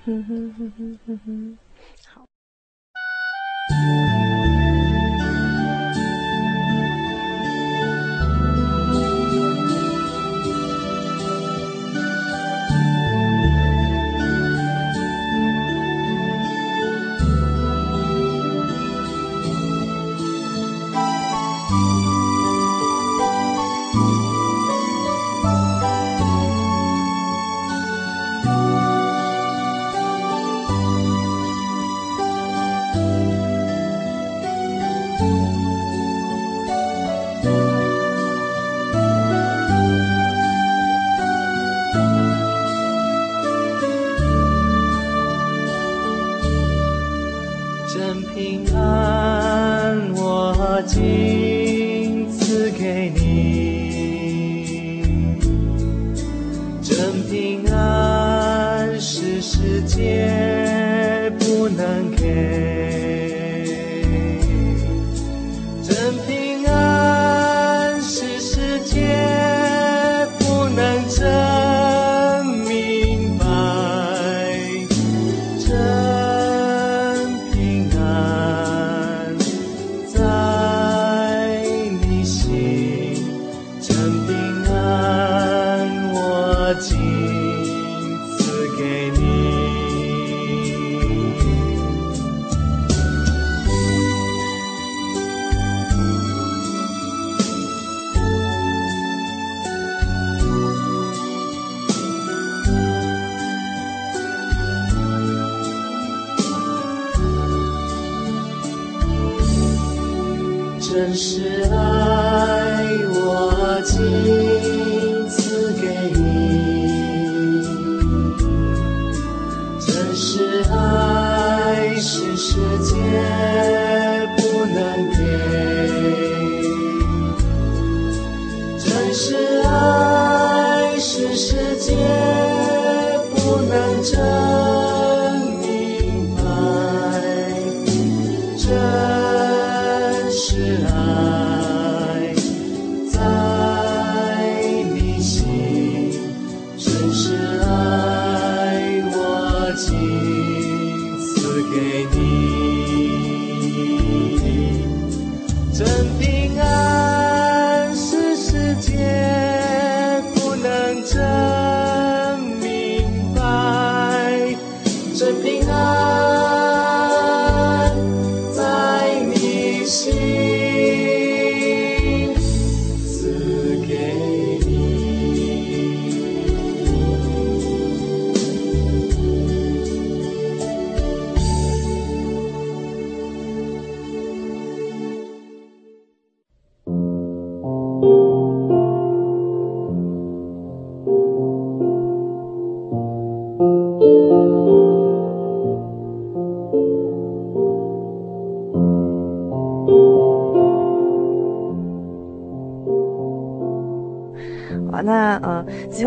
[110.79, 112.08] 真实啊。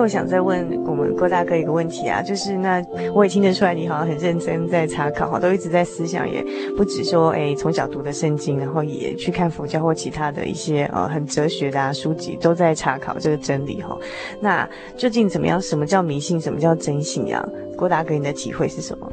[0.03, 2.85] 后想再问我们郭大哥一个问题啊，就是那
[3.15, 6.45] 我也听得出来你好像很认真在查考哈，都一直在思想，也
[6.77, 13.97] 不止说哎从小读的圣经，然后也去看佛教或其他的一些呃很哲学的啊书籍，都在查考这个真理哈。
[14.41, 15.63] 那究竟怎么样？
[15.63, 16.41] 什么叫迷信？
[16.41, 17.49] 什么叫真信仰？
[17.77, 19.13] 郭大哥你的体会是什么？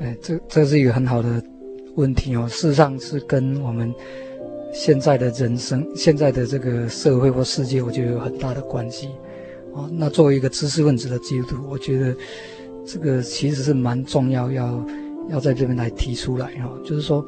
[0.00, 1.40] 哎，这这是一个很好的
[1.94, 2.48] 问题哦。
[2.48, 3.94] 事实上是跟我们。
[4.72, 9.08] 现在的人生，现在的这个社会或世界，我觉得有很大的关系。
[9.76, 12.16] 啊，那作为一个知识分子的基督徒，我觉得
[12.86, 14.84] 这个其实是蛮重要，要
[15.28, 16.70] 要在这边来提出来哈。
[16.84, 17.24] 就是说，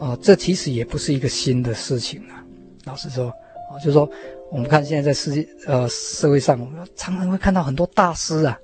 [0.00, 2.44] 啊，这其实也不是一个新的事情啊。
[2.84, 3.28] 老实说，
[3.70, 4.10] 啊，就是说，
[4.50, 8.58] 我们看现在在世界呃社会上，我们常常会看到很多大师啊，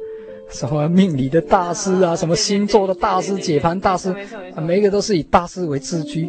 [0.51, 4.11] 什么命理的大师啊，什么星座的大师、解盘大师，
[4.57, 6.29] 啊，每一个都是以大师为自居。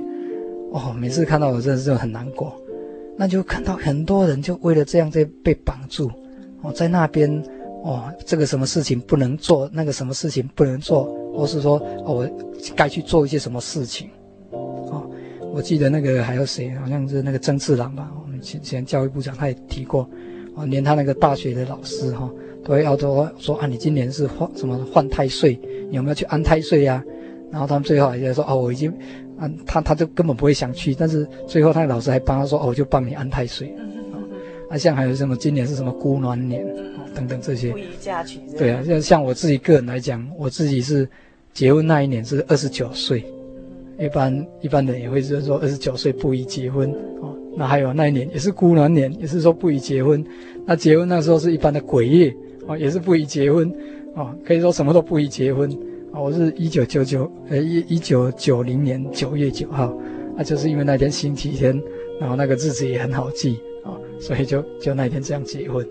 [0.74, 2.56] 哦，每次看到我真的是很难过，
[3.18, 6.10] 那就看到很多人就为了这样在被绑住，
[6.62, 7.30] 哦，在那边，
[7.84, 11.04] 哦，这个什么事情不能做，那个什么事情不能做，
[11.34, 12.30] 或是说，哦，我
[12.76, 14.10] 该去做一些什么事情，
[14.52, 15.10] 哦，
[15.54, 20.10] 我记得那个还有谁，好像是那个曾志郎吧，我们前前教育部长他也提过，
[20.56, 22.30] 哦，连他那个大学的老师哈，
[22.64, 25.60] 都会要说说啊，你今年是换什么换太岁，
[25.90, 27.04] 你有没有去安太岁呀？
[27.52, 28.94] 然后他们最后还在说，哦，我已经。
[29.38, 33.76] 啊，他他就根本不会想去，但是最后他的老师还帮他说：“哦，我就帮你安太岁。”
[34.72, 37.72] 啊，像还有什么今年是什么孤鸾年，哦，等等这些。
[37.72, 38.40] 不宜嫁娶。
[38.58, 41.08] 对啊，像像我自己个人来讲，我自己是
[41.54, 43.24] 结婚那一年是二十九岁，
[44.00, 46.90] 一般一般人也会是说二十九岁不宜结婚
[47.22, 47.36] 哦。
[47.58, 50.26] 那还有那一年也是孤鸾年，也是说不宜结婚。
[50.66, 52.34] 那结婚那时候是一般的鬼月
[52.66, 53.70] 哦，也是不宜结婚
[54.16, 55.70] 哦，可以说什么都不宜结婚。
[56.14, 59.98] 啊，我是一九九九，呃，一一九九零年九月九号，
[60.36, 61.78] 那就是因为那天星期天，
[62.20, 63.71] 然后那个日子也很好记啊，
[64.22, 65.86] 所以就就那天这样结婚，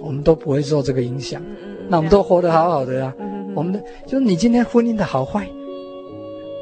[0.00, 1.40] 我们都不会受这个影响，
[1.88, 3.14] 那我们都活得好好的啊，
[3.54, 5.46] 我们的就是你今天婚姻的好坏，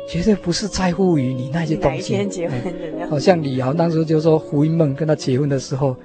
[0.08, 2.14] 绝对不是在乎于你那些东西。
[2.14, 2.60] 哪一天结婚
[2.98, 3.08] 的？
[3.08, 5.96] 好像李敖当时就说胡因梦跟他结婚的时候，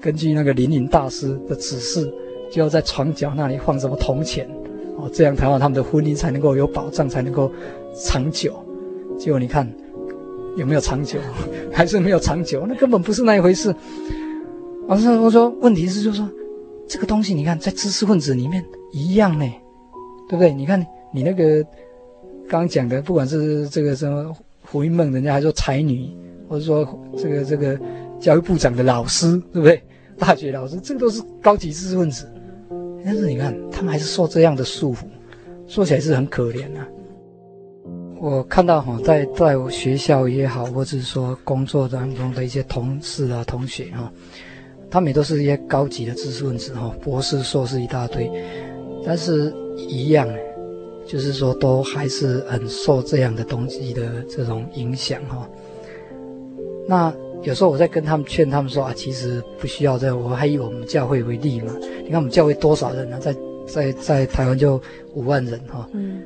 [0.00, 2.12] 根据那个灵隐大师的指示，
[2.50, 4.48] 就要在床脚那里放什么铜钱。
[4.98, 7.52] 哦，这样才让，他们的婚姻才能够有保障，才能够
[7.94, 8.54] 长久。
[9.18, 9.70] 结果你看，
[10.56, 11.18] 有没有长久？
[11.70, 12.64] 还是没有长久？
[12.66, 13.74] 那根本不是那一回事。
[14.88, 16.28] 老师，我说，问题是就是说，
[16.86, 19.44] 这个东西，你看在知识分子里面一样呢，
[20.28, 20.52] 对不对？
[20.52, 20.80] 你看
[21.12, 21.60] 你那个
[22.48, 24.32] 刚刚讲的，不管是这个什么
[24.62, 26.08] 胡因梦，人家还说才女，
[26.48, 27.78] 或者说这个这个
[28.20, 29.82] 教育部长的老师，对不对？
[30.18, 32.32] 大学老师，这个都是高级知识分子。
[33.04, 35.00] 但是你看，他们还是受这样的束缚，
[35.66, 36.86] 说起来是很可怜啊。
[38.20, 44.10] 我看到哈，在在我学校也好，或者是说工作当中的一些同事啊、同学哈，
[44.90, 48.30] 他们也都是一些高级的知识分子哈，博士、硕士一大堆，
[49.04, 50.28] 但是一样，
[51.06, 55.48] 就是说都还是很受这样的东西的这种影响哈。
[56.88, 57.12] 那。
[57.42, 61.70] 有时候我在跟他们劝他们说啊，其实不需要这样，我还以我们教会为例嘛。
[62.02, 63.18] 你看我们教会多少人呢？
[63.20, 64.80] 在在在台湾就
[65.14, 65.88] 五万人哈。
[65.92, 66.22] 嗯。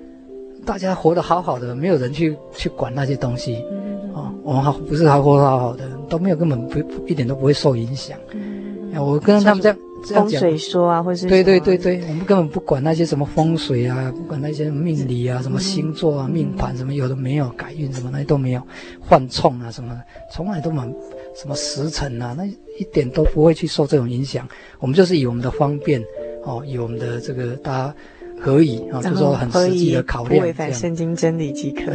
[0.64, 3.62] 大家活得好好的，没有人去去管那些东西。
[3.70, 4.14] 嗯。
[4.14, 8.16] 啊，我们还不是还活得好好的，都没有根本不一点都不会受影响。
[8.32, 8.49] 嗯。
[8.98, 9.78] 我跟他们这样。
[10.02, 18.62] 风水说啊，或是对对对对，我们根本不管那些什么风水啊，不管那些命理啊，什么星座啊、命盘什么有的没有，改运什么那些都没有，
[19.06, 19.94] 犯冲啊什么，
[20.32, 20.90] 从来都蛮
[21.36, 24.48] 什么时辰啊，那一点都不会去受这种影响。
[24.78, 26.02] 我们就是以我们的方便
[26.44, 27.94] 哦，以我们的这个大家
[28.40, 31.92] 合以啊，就是说很实际的考量，不违反圣经真理即可。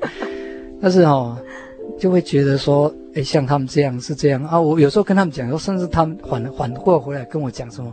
[0.80, 1.36] 但是哦。
[1.98, 4.42] 就会觉得说，哎，像他们这样是这样。
[4.44, 4.60] 啊。
[4.60, 7.92] 我有时候跟他们讲说，甚至他们反反过回来跟我讲什么，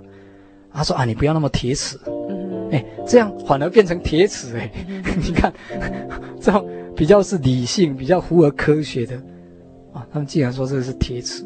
[0.72, 1.97] 他说啊，你不要那么铁齿，
[2.72, 4.72] 哎，这样反而变成铁齿，哎，
[5.18, 5.51] 你看，
[6.39, 9.16] 这种比较是理性、比较符合科学的，
[9.93, 11.43] 啊，他们竟然说这个是铁齿，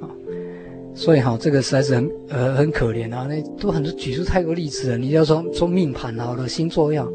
[0.00, 0.06] 啊，
[0.94, 3.26] 所以哈，这个实在是很呃很可怜啊。
[3.28, 7.10] 那都很多举出太多例子了，你要说说命盘好了，星座要。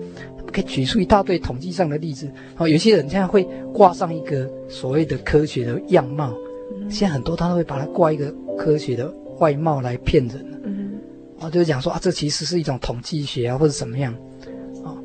[0.53, 3.43] 可以举出一大堆统计上的例子，哦，有些人现在会
[3.73, 6.33] 挂上一个所谓的科学的样貌，
[6.89, 10.91] 现在很多他都会把它挂一个科学的外貌来骗人，嗯，
[11.39, 14.13] 啊，就是讲说啊，这其实是一种统计学啊，或者怎么样，
[14.85, 14.95] 啊，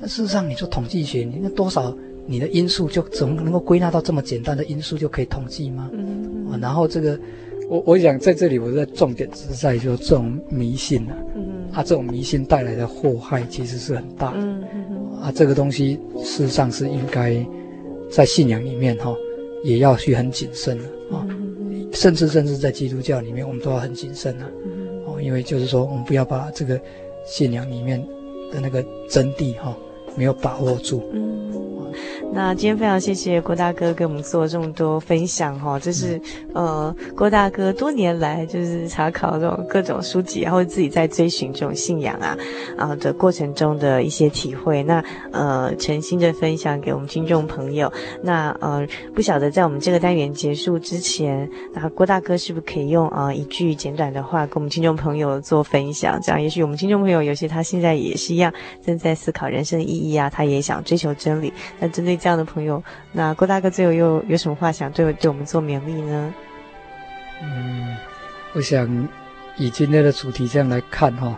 [0.00, 5.90] 但事实上你说统计学，你那多少你的因素就怎么能够归纳到这么简单的因素就可以统计吗？
[5.92, 7.18] 嗯，啊，然后这个。
[7.68, 17.44] 我我想在这里，我在重点是在说这种迷信啊，嗯，啊，这种迷信带来的祸害其实是很大的，嗯嗯，啊，这个东西事实上是应该
[18.10, 19.14] 在信仰里面哈，
[19.64, 21.26] 也要去很谨慎的啊，
[21.92, 24.50] 甚至甚至在基督教里面，我们都要很谨慎啊。
[24.64, 26.80] 嗯哦，因为就是说我们不要把这个
[27.26, 28.02] 信仰里面
[28.50, 29.76] 的那个真谛哈、哦、
[30.16, 31.02] 没有把握住。
[31.12, 31.47] 嗯。
[32.30, 36.20] 那今天非常谢谢郭大哥给我们做这么多分享哈，这是
[36.54, 42.38] 呃郭大哥多年来就是查考这种各种书籍，然后自己在追寻这种信仰啊
[42.76, 44.84] 啊的过程中的一些体会。
[44.84, 45.02] 那
[45.32, 47.92] 呃诚心的分享给我们听众朋友。
[48.22, 56.20] 那呃不晓得在我们这个单元结束之前，那郭大哥是不是可以用啊、呃、一句简短的话跟我们听众朋友做分享？
[56.22, 58.52] 这样也许我们听众朋友有些他现在也是一样
[58.84, 61.52] 正在思考人生的意义啊，他也想追求真理。
[61.80, 66.34] 那针对这样的朋友，那郭大哥最后又有什么话想对对我们做勉励呢？
[67.42, 67.96] 嗯，
[68.52, 69.08] 我想
[69.56, 71.36] 以今天的主题这样来看哈、哦，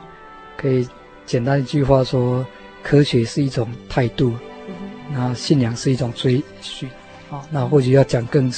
[0.57, 0.89] 可以
[1.27, 2.45] 简单一句话说：
[2.83, 4.35] 科学是一种态度，
[4.67, 4.75] 嗯、
[5.13, 6.89] 那信仰是一种追寻。
[7.31, 8.53] 啊，那或许要讲更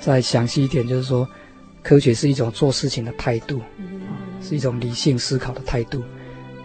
[0.00, 1.26] 再详细一点，就是说，
[1.82, 4.02] 科学是一种做事情的态度，嗯、
[4.42, 6.02] 是一种理性思考的态度。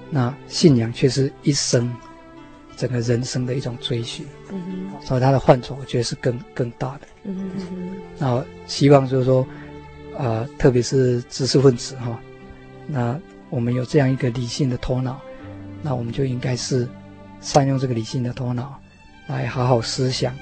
[0.10, 1.90] 那信仰却是一生。
[2.78, 4.62] 整个人生的一种追寻，嗯
[4.92, 7.02] 哼，所以他的范畴，我觉得是更更大的。
[7.24, 7.66] 嗯哼，
[8.18, 9.42] 那希望就是说，
[10.18, 12.20] 啊、呃，特别是知识分子哈，
[12.88, 13.20] 那
[13.50, 15.20] 我们有这样一个理性的头脑，
[15.82, 16.88] 那我们就应该是
[17.40, 18.80] 善用这个理性的头脑
[19.28, 20.34] 来好好思想，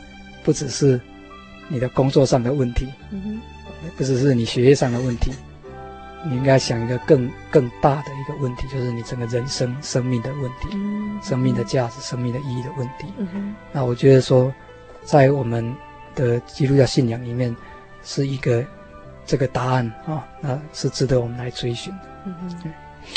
[0.44, 1.00] 不只是
[1.68, 3.40] 你的工作上的问题，嗯哼，
[3.98, 5.32] 不只是你学业上的问题。
[6.26, 13.14] 你应该想一个更更大的一个问题，就是你整个人生生命的问题，嗯、生命的价值、生命的意义的问题。
[13.18, 14.54] 嗯、那我觉得说，
[15.04, 15.74] 在我们
[16.16, 17.56] 的基督教信仰里面，
[18.04, 18.66] 是一个
[19.26, 21.94] 这个答案啊、哦，那是值得我们来追寻。
[22.26, 22.72] 嗯哼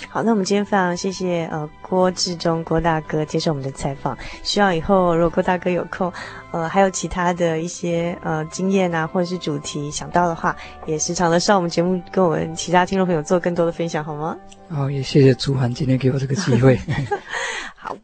[0.09, 4.17] 好，那我们今天非常谢谢呃郭志忠郭大哥接受我们的采访。
[4.43, 6.13] 希望以后如果郭大哥有空，
[6.51, 10.55] 呃还有其他的一些呃经验啊，或者是主题想到的话，
[10.87, 14.37] 也时常的上我们节目跟我们其他听众朋友做更多的分享，好吗？
[14.69, 16.79] 好，也谢谢朱涵今天给我这个机会。
[17.77, 17.97] 好。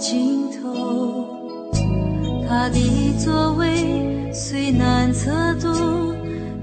[0.00, 1.28] 尽头，
[2.48, 2.78] 他的
[3.22, 5.30] 座位虽难测
[5.60, 5.68] 度，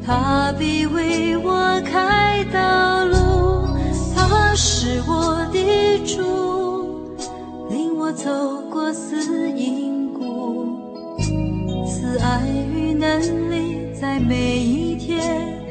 [0.04, 3.68] 他必为我开道路，
[4.16, 6.20] 他是我的主，
[7.70, 8.28] 领我走
[8.72, 10.80] 过死荫谷，
[11.86, 12.42] 慈爱
[12.74, 13.22] 与能
[13.52, 15.62] 力在每一天，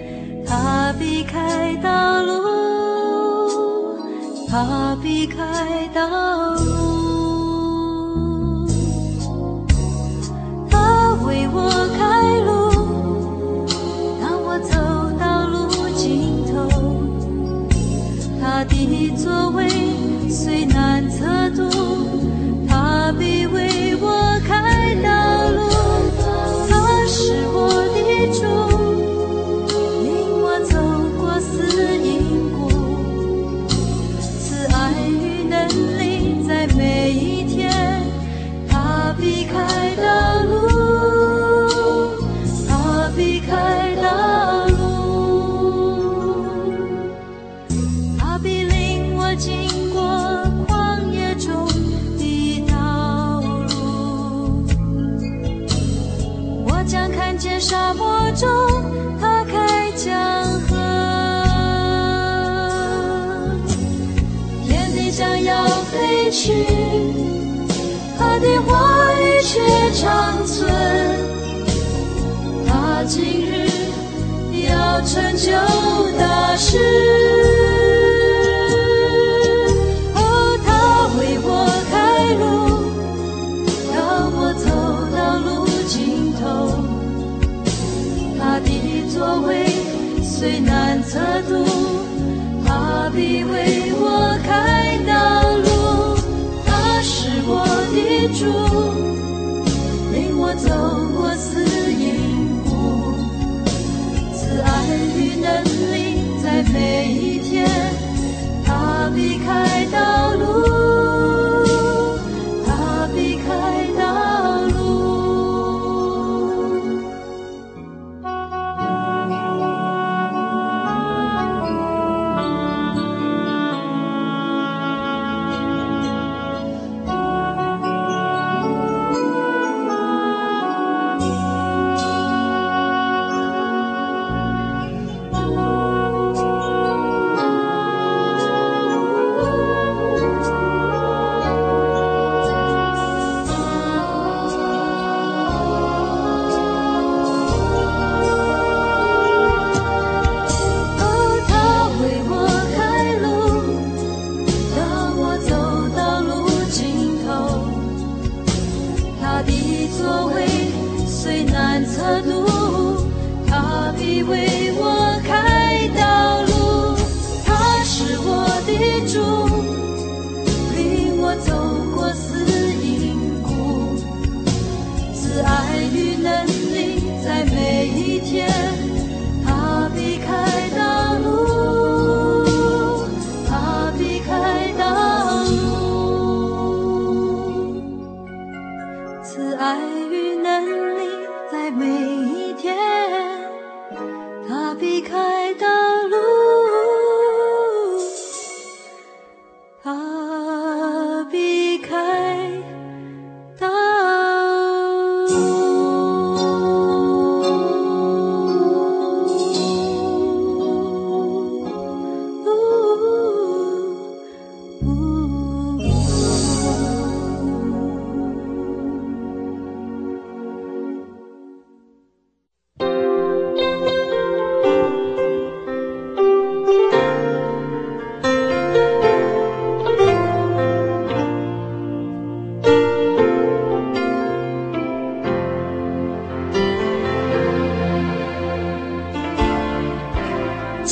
[0.47, 2.33] 他必开道路，
[4.49, 6.86] 他必开道路。
[18.85, 19.69] 你作为
[20.29, 20.96] 虽难。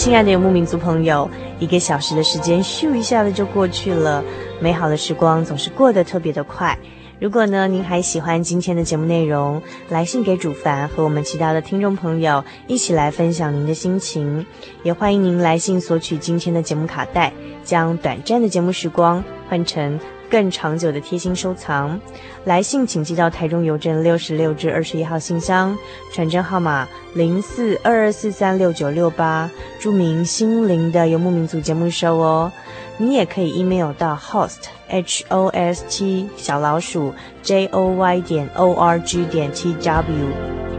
[0.04, 4.22] 亲爱的游牧民族朋友，一个小时的时间咻一下子就过去了，
[4.60, 6.78] 美好的时光总是过得特别的快。
[7.18, 14.44] 如果呢，您还喜欢今天的节目内容，来信给主凡和我们其他的听众朋友一起来分享您的心情，
[14.82, 17.32] 也欢迎您来信索取今天的节目卡带，
[17.64, 19.98] 将短暂的节目时光换成
[20.34, 21.96] 更长久的贴心收藏，
[22.44, 25.78] 来信请寄到台中邮政六十六至二十一号信箱，
[26.12, 32.50] 传真号码零四二二四三六九六八，注明心灵的游牧民族节目收哦。
[32.98, 39.24] 你也可以 email 到 host h o s t 小老鼠 j o y 点 o r g
[39.26, 40.73] 点 t w。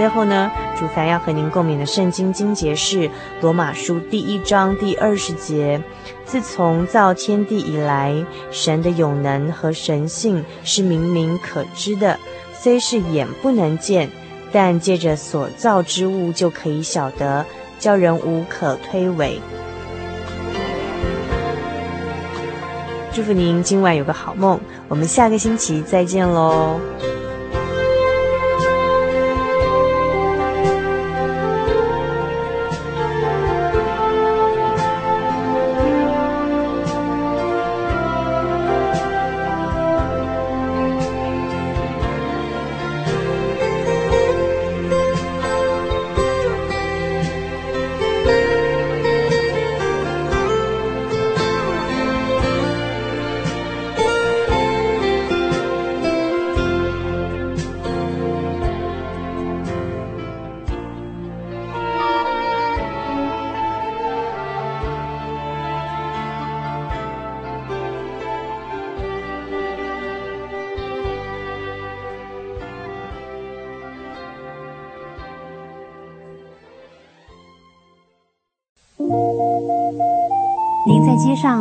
[0.00, 3.10] 最后呢，主凡要和您共勉的圣经经节是
[3.42, 5.78] 罗马书第一章第二十节。
[6.24, 12.18] 自从造天地以来，神的永能和神性是明明可知的，
[12.54, 14.08] 虽是眼不能见，
[14.50, 17.44] 但借着所造之物就可以晓得，
[17.78, 19.38] 叫人无可推诿。
[23.12, 26.80] 祝福您今晚有个好梦，我们下个星期再见喽。